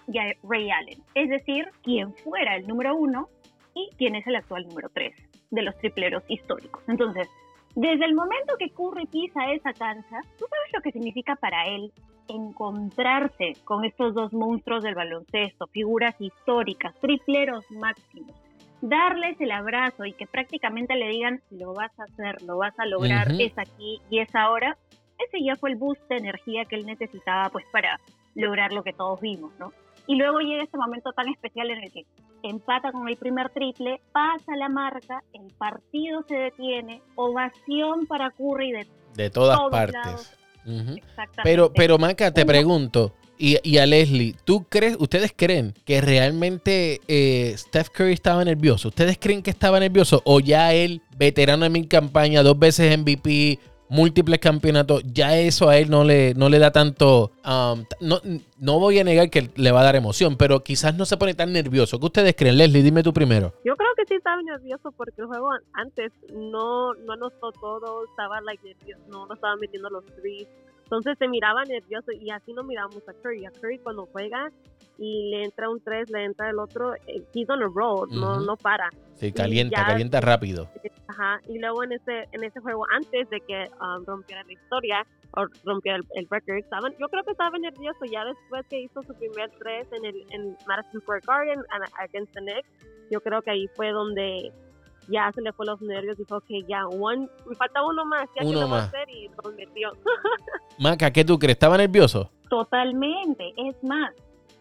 y 0.08 0.18
a 0.18 0.34
Ray 0.44 0.70
Allen. 0.70 1.02
Es 1.14 1.28
decir, 1.28 1.68
quien 1.82 2.14
fuera 2.14 2.56
el 2.56 2.66
número 2.66 2.94
uno 2.94 3.28
y 3.74 3.90
quien 3.98 4.14
es 4.14 4.26
el 4.26 4.36
actual 4.36 4.66
número 4.68 4.88
tres 4.90 5.14
de 5.50 5.62
los 5.62 5.76
tripleros 5.78 6.22
históricos. 6.28 6.82
Entonces, 6.88 7.28
desde 7.76 8.06
el 8.06 8.14
momento 8.14 8.54
que 8.58 8.70
Curry 8.70 9.06
pisa 9.06 9.52
esa 9.52 9.74
cancha, 9.74 10.22
¿tú 10.38 10.46
sabes 10.48 10.72
lo 10.72 10.80
que 10.80 10.92
significa 10.92 11.36
para 11.36 11.66
él 11.66 11.92
encontrarse 12.26 13.52
con 13.64 13.84
estos 13.84 14.14
dos 14.14 14.32
monstruos 14.32 14.82
del 14.82 14.94
baloncesto, 14.94 15.66
figuras 15.66 16.18
históricas, 16.18 16.94
tripleros 17.00 17.70
máximos? 17.70 18.34
Darles 18.80 19.38
el 19.42 19.52
abrazo 19.52 20.06
y 20.06 20.14
que 20.14 20.26
prácticamente 20.26 20.96
le 20.96 21.08
digan, 21.08 21.42
lo 21.50 21.74
vas 21.74 21.92
a 22.00 22.04
hacer, 22.04 22.40
lo 22.42 22.56
vas 22.56 22.72
a 22.78 22.86
lograr, 22.86 23.30
es 23.38 23.52
aquí 23.58 24.00
y 24.08 24.20
es 24.20 24.34
ahora. 24.34 24.78
Ese 25.18 25.44
ya 25.44 25.54
fue 25.56 25.70
el 25.70 25.76
boost 25.76 26.00
de 26.08 26.16
energía 26.16 26.64
que 26.64 26.76
él 26.76 26.86
necesitaba 26.86 27.50
pues 27.50 27.66
para 27.72 28.00
lograr 28.34 28.72
lo 28.72 28.84
que 28.84 28.94
todos 28.94 29.20
vimos, 29.20 29.52
¿no? 29.58 29.72
Y 30.06 30.14
luego 30.16 30.40
llega 30.40 30.62
este 30.62 30.78
momento 30.78 31.12
tan 31.12 31.28
especial 31.28 31.70
en 31.70 31.82
el 31.82 31.92
que 31.92 32.06
empata 32.42 32.92
con 32.92 33.08
el 33.08 33.16
primer 33.16 33.50
triple, 33.50 34.00
pasa 34.12 34.54
la 34.56 34.68
marca, 34.68 35.22
el 35.32 35.52
partido 35.58 36.24
se 36.28 36.36
detiene, 36.36 37.02
ovación 37.16 38.06
para 38.06 38.30
Curry 38.30 38.72
de, 38.72 38.86
de 39.14 39.30
todas 39.30 39.58
partes. 39.70 40.38
Pero, 41.44 41.72
pero 41.72 41.98
Maca, 41.98 42.32
te 42.32 42.44
pregunto, 42.44 43.12
y, 43.38 43.78
a 43.78 43.86
Leslie, 43.86 44.34
¿tú 44.44 44.64
crees, 44.68 44.96
ustedes 44.98 45.32
creen 45.36 45.74
que 45.84 46.00
realmente 46.00 47.00
eh, 47.06 47.54
Steph 47.56 47.90
Curry 47.90 48.14
estaba 48.14 48.44
nervioso? 48.44 48.88
¿Ustedes 48.88 49.18
creen 49.18 49.42
que 49.42 49.50
estaba 49.50 49.78
nervioso? 49.78 50.22
¿O 50.24 50.40
ya 50.40 50.72
él, 50.72 51.02
veterano 51.16 51.64
de 51.64 51.70
mi 51.70 51.86
campaña, 51.86 52.42
dos 52.42 52.58
veces 52.58 52.98
MVP, 52.98 53.58
múltiples 53.88 54.38
campeonatos, 54.38 55.02
ya 55.04 55.36
eso 55.38 55.68
a 55.68 55.78
él 55.78 55.90
no 55.90 56.04
le, 56.04 56.34
no 56.34 56.48
le 56.48 56.58
da 56.58 56.72
tanto... 56.72 57.32
Um, 57.44 57.84
no, 58.00 58.20
no 58.58 58.78
voy 58.80 58.98
a 58.98 59.04
negar 59.04 59.30
que 59.30 59.50
le 59.54 59.72
va 59.72 59.80
a 59.80 59.84
dar 59.84 59.96
emoción, 59.96 60.36
pero 60.36 60.62
quizás 60.62 60.96
no 60.96 61.04
se 61.04 61.16
pone 61.16 61.34
tan 61.34 61.52
nervioso. 61.52 61.98
¿Qué 61.98 62.06
ustedes 62.06 62.34
creen? 62.36 62.58
Leslie, 62.58 62.82
dime 62.82 63.02
tú 63.02 63.12
primero. 63.12 63.52
Yo 63.64 63.76
creo 63.76 63.90
que 63.96 64.04
sí 64.06 64.14
estaba 64.14 64.40
nervioso 64.42 64.92
porque 64.92 65.20
el 65.20 65.26
juego 65.26 65.50
antes 65.74 66.12
no, 66.32 66.94
no 66.94 67.12
anotó 67.12 67.52
todo, 67.52 68.04
estaba 68.10 68.40
like, 68.40 68.62
nervioso, 68.66 69.02
no, 69.08 69.26
no 69.26 69.34
estaba 69.34 69.56
metiendo 69.56 69.90
los 69.90 70.04
threes. 70.16 70.48
Entonces 70.84 71.18
se 71.18 71.26
miraba 71.26 71.64
nervioso 71.64 72.12
y 72.12 72.30
así 72.30 72.52
no 72.52 72.62
miramos 72.62 73.02
a 73.08 73.12
Curry. 73.12 73.44
A 73.44 73.50
Curry 73.50 73.78
cuando 73.78 74.08
juega 74.12 74.52
y 74.98 75.30
le 75.30 75.44
entra 75.44 75.68
un 75.68 75.80
3, 75.80 76.10
le 76.10 76.24
entra 76.24 76.50
el 76.50 76.58
otro, 76.58 76.94
eh, 77.06 77.22
he's 77.34 77.48
on 77.50 77.62
a 77.62 77.66
road, 77.66 78.08
no, 78.10 78.40
no 78.40 78.56
para. 78.56 78.90
Sí, 79.14 79.32
calienta, 79.32 79.84
calienta 79.84 80.20
rápido. 80.20 80.68
Ajá, 81.08 81.40
y 81.48 81.58
luego 81.58 81.84
en 81.84 81.92
ese, 81.92 82.28
en 82.32 82.44
ese 82.44 82.60
juego, 82.60 82.84
antes 82.92 83.28
de 83.30 83.40
que 83.40 83.68
um, 83.80 84.04
rompiera 84.04 84.42
la 84.44 84.52
historia 84.52 85.06
o 85.32 85.46
rompiera 85.64 85.98
el, 86.14 86.26
record, 86.30 86.56
estaban, 86.56 86.92
yo 86.98 87.08
creo 87.08 87.24
que 87.24 87.32
estaba 87.32 87.58
nervioso 87.58 88.04
ya 88.10 88.24
después 88.24 88.64
que 88.68 88.80
hizo 88.80 89.02
su 89.02 89.14
primer 89.14 89.50
3 89.58 89.86
en 89.92 90.04
el 90.04 90.26
en 90.30 90.56
Madison 90.66 91.00
Square 91.00 91.22
Garden 91.26 91.62
against 91.98 92.32
the 92.34 92.40
Knicks. 92.40 92.68
Yo 93.10 93.20
creo 93.20 93.40
que 93.42 93.50
ahí 93.50 93.68
fue 93.76 93.90
donde 93.92 94.52
ya 95.08 95.30
se 95.32 95.40
le 95.40 95.52
fue 95.52 95.66
los 95.66 95.80
nervios 95.80 96.18
y 96.18 96.22
dijo 96.22 96.40
que 96.40 96.62
ya, 96.64 96.86
one, 96.86 97.28
me 97.46 97.54
falta 97.54 97.82
uno 97.84 98.04
más, 98.04 98.28
ya 98.36 98.42
uno 98.42 98.52
que 98.52 98.64
lo 98.64 98.70
va 98.70 98.80
a 98.80 98.84
hacer 98.84 99.08
y 99.08 99.28
lo 99.28 99.52
metió. 99.52 99.92
Maca, 100.78 101.10
¿qué 101.10 101.24
tú 101.24 101.38
crees? 101.38 101.54
¿Estaba 101.54 101.76
nervioso? 101.76 102.30
Totalmente, 102.48 103.52
es 103.56 103.82
más, 103.82 104.12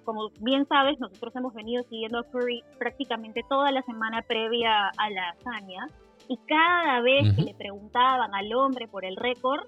como 0.06 0.30
bien 0.40 0.66
sabes, 0.68 1.00
nosotros 1.00 1.36
hemos 1.36 1.54
venido 1.54 1.84
siguiendo 1.84 2.20
a 2.20 2.24
Curry 2.24 2.64
prácticamente 2.78 3.42
toda 3.50 3.72
la 3.72 3.82
semana 3.82 4.22
previa 4.22 4.88
a 4.98 5.10
la 5.10 5.30
hazaña 5.30 5.88
y 6.28 6.38
cada 6.48 7.02
vez 7.02 7.36
que 7.36 7.42
le 7.42 7.54
preguntaban 7.54 8.34
al 8.34 8.54
hombre 8.54 8.88
por 8.88 9.04
el 9.04 9.16
récord, 9.16 9.68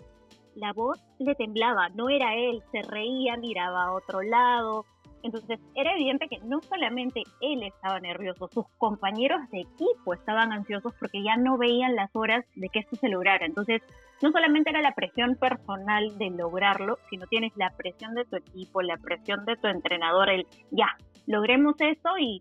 la 0.56 0.74
voz 0.74 1.00
le 1.20 1.36
temblaba, 1.36 1.90
no 1.90 2.10
era 2.10 2.36
él, 2.36 2.64
se 2.72 2.82
reía, 2.82 3.38
miraba 3.38 3.86
a 3.86 3.94
otro 3.94 4.22
lado, 4.22 4.86
entonces 5.24 5.60
era 5.76 5.94
evidente 5.94 6.28
que 6.28 6.40
no 6.40 6.62
solamente 6.62 7.24
él 7.42 7.64
estaba 7.64 8.00
nervioso, 8.00 8.50
sus 8.54 8.66
compañeros 8.78 9.40
de 9.52 9.62
equipo 9.62 10.14
estaban 10.14 10.52
ansiosos 10.52 10.94
porque 11.00 11.24
ya 11.24 11.38
no 11.38 11.58
veían 11.58 11.96
las 11.96 12.16
horas 12.16 12.46
de 12.56 12.70
que 12.70 12.80
esto 12.80 12.96
se 12.96 13.10
lograra. 13.10 13.46
Entonces 13.46 13.82
no 14.22 14.32
solamente 14.32 14.70
era 14.70 14.82
la 14.82 14.94
presión 14.94 15.36
personal 15.36 16.18
de 16.18 16.30
lograrlo, 16.32 16.98
sino 17.10 17.28
tienes 17.28 17.52
la 17.56 17.72
presión 17.76 18.16
de 18.16 18.26
tu 18.26 18.36
equipo, 18.36 18.82
la 18.82 18.98
presión 18.98 19.46
de 19.46 19.56
tu 19.58 19.68
entrenador, 19.68 20.30
el 20.30 20.48
ya, 20.72 20.98
logremos 21.26 21.76
eso 21.80 22.18
y 22.20 22.40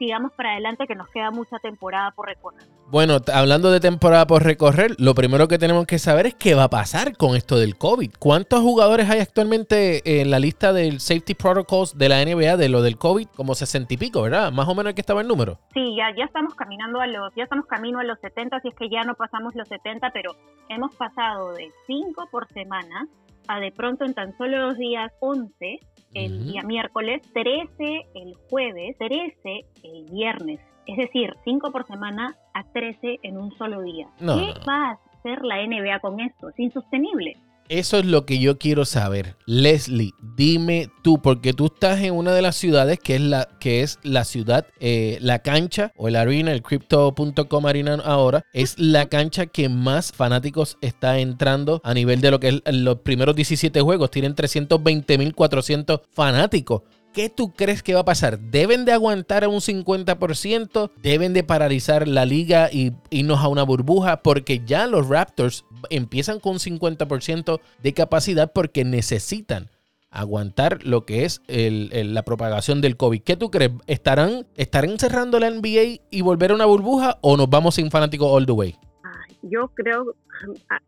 sigamos 0.00 0.32
para 0.32 0.52
adelante 0.52 0.86
que 0.86 0.94
nos 0.94 1.08
queda 1.10 1.30
mucha 1.30 1.58
temporada 1.58 2.10
por 2.12 2.26
recorrer. 2.26 2.66
Bueno, 2.88 3.18
hablando 3.32 3.70
de 3.70 3.80
temporada 3.80 4.26
por 4.26 4.42
recorrer, 4.42 4.96
lo 4.98 5.14
primero 5.14 5.46
que 5.46 5.58
tenemos 5.58 5.86
que 5.86 5.98
saber 5.98 6.26
es 6.26 6.34
qué 6.34 6.54
va 6.54 6.64
a 6.64 6.70
pasar 6.70 7.18
con 7.18 7.36
esto 7.36 7.58
del 7.58 7.76
COVID. 7.76 8.10
¿Cuántos 8.18 8.60
jugadores 8.62 9.10
hay 9.10 9.20
actualmente 9.20 10.20
en 10.22 10.30
la 10.30 10.38
lista 10.38 10.72
del 10.72 11.00
Safety 11.00 11.34
Protocols 11.34 11.98
de 11.98 12.08
la 12.08 12.24
NBA 12.24 12.56
de 12.56 12.70
lo 12.70 12.80
del 12.80 12.96
COVID? 12.96 13.28
Como 13.36 13.54
sesenta 13.54 13.92
y 13.92 13.98
pico, 13.98 14.22
¿verdad? 14.22 14.50
Más 14.50 14.66
o 14.68 14.74
menos 14.74 14.92
aquí 14.92 15.00
estaba 15.00 15.20
el 15.20 15.28
número. 15.28 15.58
Sí, 15.74 15.94
ya, 15.94 16.16
ya 16.16 16.24
estamos 16.24 16.54
caminando 16.54 16.98
a 17.00 17.06
los, 17.06 17.34
ya 17.36 17.44
estamos 17.44 17.66
camino 17.66 17.98
a 17.98 18.04
los 18.04 18.18
70, 18.20 18.58
si 18.60 18.68
es 18.68 18.74
que 18.74 18.88
ya 18.88 19.04
no 19.04 19.14
pasamos 19.14 19.54
los 19.54 19.68
70, 19.68 20.10
pero 20.12 20.34
hemos 20.70 20.94
pasado 20.94 21.52
de 21.52 21.70
5 21.86 22.28
por 22.32 22.48
semana 22.54 23.06
a 23.48 23.60
de 23.60 23.70
pronto 23.72 24.04
en 24.04 24.14
tan 24.14 24.36
solo 24.38 24.68
dos 24.68 24.78
días 24.78 25.12
11 25.20 25.80
el 26.14 26.44
día 26.44 26.62
miércoles, 26.62 27.22
13 27.32 28.06
el 28.14 28.34
jueves, 28.48 28.96
13 28.98 29.64
el 29.84 30.04
viernes. 30.10 30.60
Es 30.86 30.96
decir, 30.96 31.34
5 31.44 31.70
por 31.70 31.86
semana 31.86 32.36
a 32.54 32.64
13 32.72 33.20
en 33.22 33.38
un 33.38 33.52
solo 33.56 33.82
día. 33.82 34.08
¿Qué 34.18 34.54
va 34.68 34.90
a 34.90 34.98
hacer 35.18 35.44
la 35.44 35.64
NBA 35.64 36.00
con 36.00 36.20
esto? 36.20 36.48
Es 36.48 36.58
insostenible. 36.58 37.36
Eso 37.70 37.98
es 37.98 38.04
lo 38.04 38.26
que 38.26 38.40
yo 38.40 38.58
quiero 38.58 38.84
saber. 38.84 39.36
Leslie, 39.46 40.12
dime 40.20 40.90
tú, 41.02 41.22
porque 41.22 41.52
tú 41.52 41.66
estás 41.66 42.00
en 42.00 42.14
una 42.14 42.32
de 42.32 42.42
las 42.42 42.56
ciudades 42.56 42.98
que 42.98 43.14
es 43.14 43.20
la, 43.20 43.48
que 43.60 43.82
es 43.82 44.00
la 44.02 44.24
ciudad, 44.24 44.66
eh, 44.80 45.18
la 45.20 45.38
cancha 45.38 45.92
o 45.96 46.08
el 46.08 46.16
arena, 46.16 46.50
el 46.50 46.62
crypto.com 46.62 47.66
arena 47.66 48.02
ahora, 48.04 48.44
es 48.52 48.76
la 48.76 49.08
cancha 49.08 49.46
que 49.46 49.68
más 49.68 50.10
fanáticos 50.10 50.78
está 50.80 51.20
entrando 51.20 51.80
a 51.84 51.94
nivel 51.94 52.20
de 52.20 52.32
lo 52.32 52.40
que 52.40 52.48
es 52.48 52.74
los 52.74 52.96
primeros 53.02 53.36
17 53.36 53.80
juegos. 53.82 54.10
Tienen 54.10 54.34
320.400 54.34 56.02
fanáticos. 56.12 56.82
¿Qué 57.12 57.28
tú 57.28 57.52
crees 57.52 57.82
que 57.82 57.94
va 57.94 58.00
a 58.00 58.04
pasar? 58.04 58.38
¿Deben 58.38 58.84
de 58.84 58.92
aguantar 58.92 59.42
a 59.42 59.48
un 59.48 59.60
50%? 59.60 60.90
¿Deben 61.02 61.32
de 61.32 61.42
paralizar 61.42 62.06
la 62.06 62.24
liga 62.24 62.70
y 62.72 62.92
irnos 63.10 63.40
a 63.40 63.48
una 63.48 63.64
burbuja? 63.64 64.22
Porque 64.22 64.62
ya 64.64 64.86
los 64.86 65.08
Raptors 65.08 65.64
empiezan 65.90 66.38
con 66.38 66.52
un 66.52 66.58
50% 66.58 67.60
de 67.82 67.94
capacidad 67.94 68.52
porque 68.52 68.84
necesitan 68.84 69.70
aguantar 70.10 70.84
lo 70.84 71.04
que 71.04 71.24
es 71.24 71.42
la 71.48 72.22
propagación 72.22 72.80
del 72.80 72.96
COVID. 72.96 73.22
¿Qué 73.22 73.36
tú 73.36 73.50
crees? 73.50 73.72
¿Estarán, 73.88 74.46
¿Estarán 74.56 74.98
cerrando 74.98 75.40
la 75.40 75.50
NBA 75.50 76.02
y 76.10 76.20
volver 76.20 76.52
a 76.52 76.54
una 76.54 76.66
burbuja 76.66 77.18
o 77.22 77.36
nos 77.36 77.50
vamos 77.50 77.74
sin 77.74 77.90
fanáticos 77.90 78.28
all 78.30 78.46
the 78.46 78.52
way? 78.52 78.76
Yo 79.42 79.68
creo, 79.74 80.14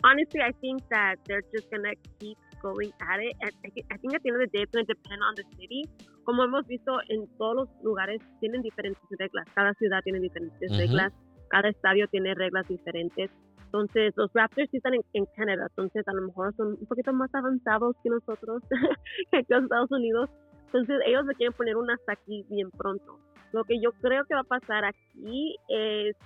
honestly, 0.05 0.41
I 0.41 0.53
think 0.61 0.83
that 0.91 1.17
they're 1.27 1.45
just 1.53 1.71
gonna 1.71 1.95
keep 2.21 2.37
going 2.63 2.93
at 3.01 3.21
it. 3.21 3.37
I, 3.43 3.51
think 3.99 4.15
at 4.15 4.23
the 4.23 4.29
end 4.31 4.41
of 4.41 4.47
the 4.47 4.51
day, 4.53 4.63
it's 4.63 4.73
going 4.73 4.87
to 4.87 4.95
depend 4.95 5.21
on 5.23 5.35
the 5.35 5.45
city. 5.59 5.89
Como 6.25 6.45
hemos 6.45 6.67
visto 6.67 6.99
en 7.09 7.27
todos 7.37 7.55
los 7.57 7.69
lugares, 7.83 8.23
tienen 8.41 8.63
diferentes 8.63 9.03
reglas. 9.19 9.47
Cada 9.55 9.75
ciudad 9.75 10.01
tiene 10.03 10.21
diferentes 10.21 10.71
reglas. 10.77 11.13
Cada 11.49 11.69
estadio 11.69 12.07
tiene 12.09 12.35
reglas 12.35 12.67
diferentes. 12.69 13.31
Entonces, 13.73 14.13
los 14.17 14.31
Raptors 14.35 14.71
sí 14.71 14.77
están 14.77 14.93
en, 14.95 15.27
Canadá, 15.35 15.67
entonces 15.71 16.07
a 16.07 16.13
lo 16.13 16.21
mejor 16.27 16.55
son 16.57 16.77
un 16.79 16.87
poquito 16.87 17.11
más 17.15 17.35
avanzados 17.35 17.97
que 18.03 18.11
nosotros, 18.11 18.63
que 19.31 19.39
aquí 19.39 19.53
en 19.55 19.63
Estados 19.63 19.91
Unidos. 19.91 20.29
Entonces, 20.67 21.01
ellos 21.07 21.25
se 21.27 21.35
quieren 21.35 21.55
poner 21.55 21.77
una 21.77 21.95
hasta 21.95 22.13
aquí 22.13 22.45
bien 22.51 22.71
pronto. 22.71 23.19
Lo 23.53 23.65
que 23.65 23.81
yo 23.81 23.93
creo 24.03 24.25
que 24.27 24.35
va 24.35 24.41
a 24.41 24.45
pasar 24.45 24.85
aquí 24.85 25.57
es, 25.69 26.17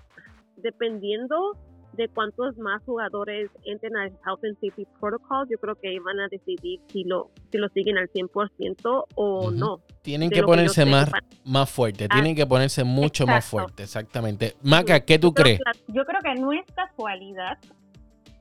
dependiendo 0.56 1.52
de 1.96 2.08
cuántos 2.08 2.56
más 2.58 2.82
jugadores 2.84 3.50
entren 3.64 3.96
al 3.96 4.08
Health 4.24 4.44
and 4.44 4.54
Safety 4.60 4.86
Protocol, 5.00 5.46
yo 5.50 5.58
creo 5.58 5.74
que 5.76 5.98
van 6.00 6.20
a 6.20 6.28
decidir 6.28 6.80
si 6.88 7.04
lo, 7.04 7.30
si 7.50 7.58
lo 7.58 7.68
siguen 7.70 7.98
al 7.98 8.08
100% 8.10 9.06
o 9.14 9.50
no. 9.50 9.80
Tienen 10.02 10.30
que 10.30 10.42
ponerse 10.42 10.84
más, 10.84 11.10
más 11.44 11.70
fuerte, 11.70 12.08
tienen 12.08 12.36
que 12.36 12.46
ponerse 12.46 12.84
mucho 12.84 13.26
más 13.26 13.44
fuerte, 13.44 13.82
exactamente. 13.82 14.54
Maca, 14.62 15.00
¿qué 15.00 15.18
tú 15.18 15.32
crees? 15.32 15.60
Yo 15.88 16.04
creo 16.04 16.20
que 16.22 16.40
no 16.40 16.52
es 16.52 16.64
casualidad 16.74 17.58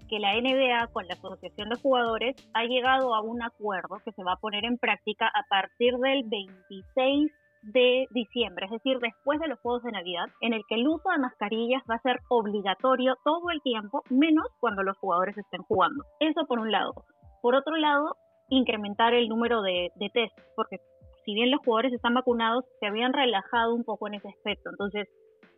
que 0.08 0.20
la 0.20 0.34
NBA 0.34 0.88
con 0.94 1.08
la 1.08 1.16
Asociación 1.16 1.70
de 1.70 1.76
Jugadores 1.78 2.36
ha 2.54 2.64
llegado 2.66 3.16
a 3.16 3.22
un 3.22 3.42
acuerdo 3.42 4.00
que 4.04 4.12
se 4.12 4.24
va 4.24 4.34
a 4.34 4.38
poner 4.38 4.66
en 4.66 4.78
práctica 4.78 5.28
a 5.28 5.44
partir 5.50 5.96
del 5.96 6.24
26 6.26 7.32
de 7.66 8.08
diciembre, 8.12 8.66
es 8.66 8.72
decir, 8.72 9.00
después 9.00 9.40
de 9.40 9.48
los 9.48 9.60
Juegos 9.60 9.84
de 9.84 9.92
Navidad, 9.92 10.26
en 10.42 10.54
el 10.54 10.62
que 10.68 10.76
el 10.76 10.88
uso 10.88 11.10
de 11.10 11.18
mascarillas 11.18 11.84
va 11.90 11.96
a 11.96 12.02
ser 12.02 12.20
obligatorio 12.30 13.16
todo 13.24 13.50
el 13.52 13.62
tiempo, 13.62 14.04
menos 14.10 14.46
cuando 14.60 14.84
los 14.84 14.98
jugadores 14.98 15.38
estén 15.38 15.62
jugando. 15.64 16.04
Eso 16.20 16.46
por 16.48 16.60
un 16.60 16.72
lado. 16.72 16.94
Por 17.42 17.56
otro 17.56 17.76
lado, 17.76 18.16
incrementar 18.50 19.14
el 19.14 19.28
número 19.28 19.62
de, 19.62 19.90
de 19.96 20.10
test, 20.10 20.38
porque 20.56 20.78
si 21.26 21.34
bien 21.34 21.52
los 21.52 21.62
jugadores 21.62 21.94
están 21.94 22.14
vacunados, 22.14 22.66
se 22.80 22.86
habían 22.86 23.14
relajado 23.14 23.74
un 23.74 23.84
poco 23.84 24.08
en 24.08 24.16
ese 24.16 24.30
aspecto. 24.30 24.70
Entonces, 24.70 25.08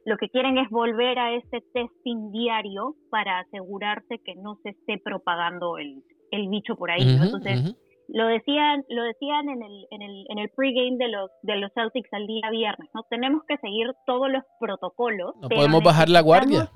lo 0.06 0.18
que 0.18 0.30
quieren 0.30 0.58
es 0.58 0.70
volver 0.70 1.20
a 1.20 1.34
este 1.34 1.62
testing 1.74 2.32
diario 2.32 2.96
para 3.10 3.40
asegurarse 3.40 4.20
que 4.24 4.36
no 4.36 4.56
se 4.64 4.70
esté 4.70 4.98
propagando 5.04 5.78
el, 5.78 6.02
el 6.32 6.48
bicho 6.48 6.78
por 6.78 6.92
ahí. 6.92 7.18
Entonces, 7.22 7.76
lo 8.08 8.28
decían, 8.28 8.86
lo 8.90 9.04
decían 9.04 9.50
en 9.50 9.62
el, 9.64 9.88
en 9.92 10.02
el, 10.02 10.26
en 10.30 10.40
el 10.40 10.50
pregame 10.50 10.98
de 10.98 11.10
los, 11.10 11.30
de 11.42 11.58
los 11.58 11.72
Celtics 11.74 12.12
al 12.14 12.28
día 12.28 12.50
viernes, 12.50 12.90
¿no? 12.94 13.04
Tenemos 13.10 13.44
que 13.48 13.58
seguir 13.58 13.94
todos 14.06 14.30
los 14.32 14.44
protocolos. 14.60 15.36
No 15.42 15.50
podemos 15.50 15.84
bajar 15.84 16.10
la 16.10 16.22
guardia. 16.22 16.72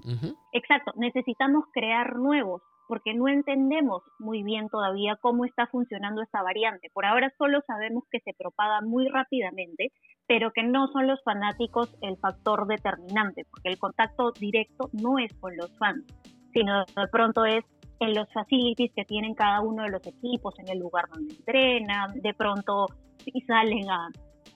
Exacto, 0.53 0.91
necesitamos 0.95 1.65
crear 1.73 2.15
nuevos, 2.17 2.61
porque 2.87 3.13
no 3.13 3.27
entendemos 3.29 4.03
muy 4.19 4.43
bien 4.43 4.67
todavía 4.69 5.17
cómo 5.21 5.45
está 5.45 5.67
funcionando 5.67 6.21
esta 6.21 6.43
variante. 6.43 6.89
Por 6.93 7.05
ahora 7.05 7.31
solo 7.37 7.61
sabemos 7.65 8.03
que 8.11 8.19
se 8.19 8.33
propaga 8.37 8.81
muy 8.81 9.07
rápidamente, 9.07 9.91
pero 10.27 10.51
que 10.51 10.63
no 10.63 10.87
son 10.87 11.07
los 11.07 11.21
fanáticos 11.23 11.95
el 12.01 12.17
factor 12.17 12.67
determinante, 12.67 13.45
porque 13.49 13.69
el 13.69 13.79
contacto 13.79 14.31
directo 14.31 14.89
no 14.91 15.19
es 15.19 15.33
con 15.39 15.55
los 15.55 15.77
fans, 15.77 16.05
sino 16.53 16.79
de 16.79 17.07
pronto 17.11 17.45
es 17.45 17.63
en 18.05 18.15
los 18.15 18.27
facilities 18.33 18.91
que 18.95 19.05
tienen 19.05 19.33
cada 19.35 19.61
uno 19.61 19.83
de 19.83 19.89
los 19.89 20.05
equipos, 20.05 20.57
en 20.59 20.69
el 20.69 20.79
lugar 20.79 21.05
donde 21.13 21.33
entrenan, 21.35 22.19
de 22.21 22.33
pronto 22.33 22.87
salen 23.47 23.89
a 23.89 24.09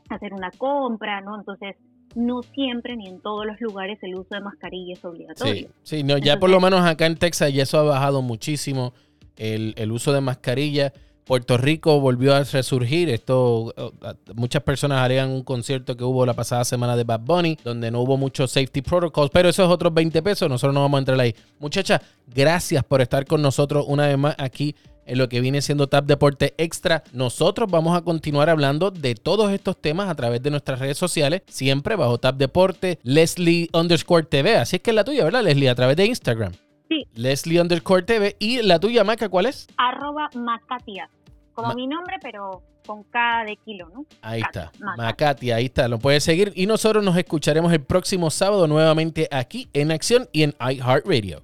hacer 0.09 0.33
una 0.33 0.51
compra, 0.51 1.21
¿no? 1.21 1.37
Entonces, 1.37 1.75
no 2.15 2.41
siempre 2.41 2.95
ni 2.95 3.07
en 3.07 3.21
todos 3.21 3.45
los 3.45 3.59
lugares 3.59 3.99
el 4.01 4.15
uso 4.15 4.29
de 4.31 4.41
mascarilla 4.41 4.93
es 4.93 5.03
obligatorio. 5.03 5.67
Sí, 5.83 5.97
sí 5.97 6.03
no, 6.03 6.17
ya 6.17 6.39
por 6.39 6.49
lo 6.49 6.59
menos 6.59 6.81
acá 6.81 7.05
en 7.05 7.17
Texas 7.17 7.53
ya 7.53 7.63
eso 7.63 7.77
ha 7.77 7.83
bajado 7.83 8.21
muchísimo 8.21 8.93
el, 9.35 9.91
uso 9.91 10.13
de 10.13 10.21
mascarilla. 10.21 10.93
Puerto 11.25 11.57
Rico 11.57 11.99
volvió 11.99 12.35
a 12.35 12.43
resurgir. 12.43 13.09
Esto, 13.09 13.73
eh, 13.75 14.13
muchas 14.35 14.63
personas 14.63 14.99
harían 14.99 15.29
un 15.29 15.43
concierto 15.43 15.97
que 15.97 16.03
hubo 16.03 16.25
la 16.25 16.33
pasada 16.33 16.63
semana 16.63 16.95
de 16.95 17.03
Bad 17.03 17.21
Bunny, 17.21 17.57
donde 17.63 17.91
no 17.91 18.01
hubo 18.01 18.15
muchos 18.15 18.51
safety 18.51 18.81
protocols, 18.81 19.31
pero 19.31 19.49
esos 19.49 19.69
otros 19.69 19.93
20 19.93 20.21
pesos, 20.21 20.47
nosotros 20.47 20.73
no 20.73 20.81
vamos 20.81 20.99
a 20.99 20.99
entrar 20.99 21.19
ahí. 21.19 21.35
Muchachas, 21.59 22.01
gracias 22.27 22.83
por 22.83 23.01
estar 23.01 23.25
con 23.25 23.41
nosotros 23.41 23.85
una 23.87 24.07
vez 24.07 24.17
más 24.17 24.35
aquí 24.37 24.75
en 25.07 25.17
lo 25.17 25.29
que 25.29 25.39
viene 25.39 25.61
siendo 25.61 25.87
Tap 25.87 26.05
Deporte 26.05 26.53
Extra. 26.57 27.03
Nosotros 27.13 27.69
vamos 27.69 27.97
a 27.97 28.01
continuar 28.01 28.49
hablando 28.49 28.91
de 28.91 29.15
todos 29.15 29.51
estos 29.51 29.79
temas 29.81 30.09
a 30.09 30.15
través 30.15 30.41
de 30.43 30.51
nuestras 30.51 30.79
redes 30.79 30.97
sociales, 30.97 31.41
siempre 31.47 31.95
bajo 31.95 32.19
Tap 32.19 32.37
Deporte, 32.37 32.99
Leslie 33.03 33.69
underscore 33.73 34.23
TV. 34.23 34.57
Así 34.57 34.77
es 34.77 34.81
que 34.81 34.91
es 34.91 34.95
la 34.95 35.03
tuya, 35.03 35.23
¿verdad, 35.23 35.43
Leslie? 35.43 35.69
A 35.69 35.75
través 35.75 35.97
de 35.97 36.05
Instagram. 36.05 36.53
Sí. 36.89 37.05
Leslie 37.15 37.59
underscore 37.59 38.03
TV. 38.03 38.35
¿Y 38.39 38.61
la 38.61 38.79
tuya, 38.79 39.03
Maca, 39.03 39.29
cuál 39.29 39.47
es? 39.47 39.67
Arroba 39.77 40.29
Macatia. 40.35 41.09
Como 41.53 41.73
mi 41.73 41.87
nombre, 41.87 42.17
pero 42.21 42.61
con 42.85 43.03
K 43.03 43.43
de 43.45 43.57
kilo, 43.57 43.89
¿no? 43.89 44.05
Ahí 44.21 44.41
está. 44.41 44.71
Macatia, 44.97 45.55
ahí 45.55 45.65
está. 45.65 45.87
Lo 45.87 45.99
puedes 45.99 46.23
seguir. 46.23 46.51
Y 46.55 46.65
nosotros 46.65 47.03
nos 47.03 47.17
escucharemos 47.17 47.73
el 47.73 47.81
próximo 47.81 48.29
sábado 48.29 48.67
nuevamente 48.67 49.27
aquí 49.31 49.69
en 49.73 49.91
Acción 49.91 50.29
y 50.31 50.43
en 50.43 50.53
iHeartRadio. 50.59 51.41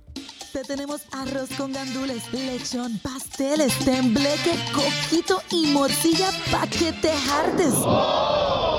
Te 0.54 0.64
tenemos 0.64 1.02
arroz 1.14 1.50
con 1.58 1.72
gandules, 1.72 2.32
lechón, 2.34 3.00
pasteles, 3.00 3.74
tembleque, 3.86 4.54
coquito 4.74 5.42
y 5.50 5.68
morcilla 5.68 6.30
pa' 6.52 6.68
que 6.68 6.92
te 6.92 7.10
hartes. 7.10 7.74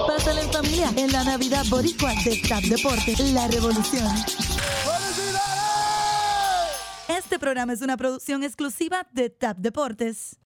Pásale 0.07 0.43
en 0.43 0.53
familia 0.53 0.91
en 0.99 1.11
la 1.13 1.25
Navidad 1.25 1.65
Boricua 1.71 2.13
de 2.25 2.43
TAP 2.47 2.65
Deporte, 2.65 3.15
la 3.33 3.49
revolución. 3.49 4.07
Este 7.19 7.39
programa 7.39 7.75
es 7.75 7.83
una 7.83 7.99
producción 7.99 8.43
exclusiva 8.43 9.07
de 9.13 9.29
TAP 9.29 9.59
Deportes. 9.59 10.39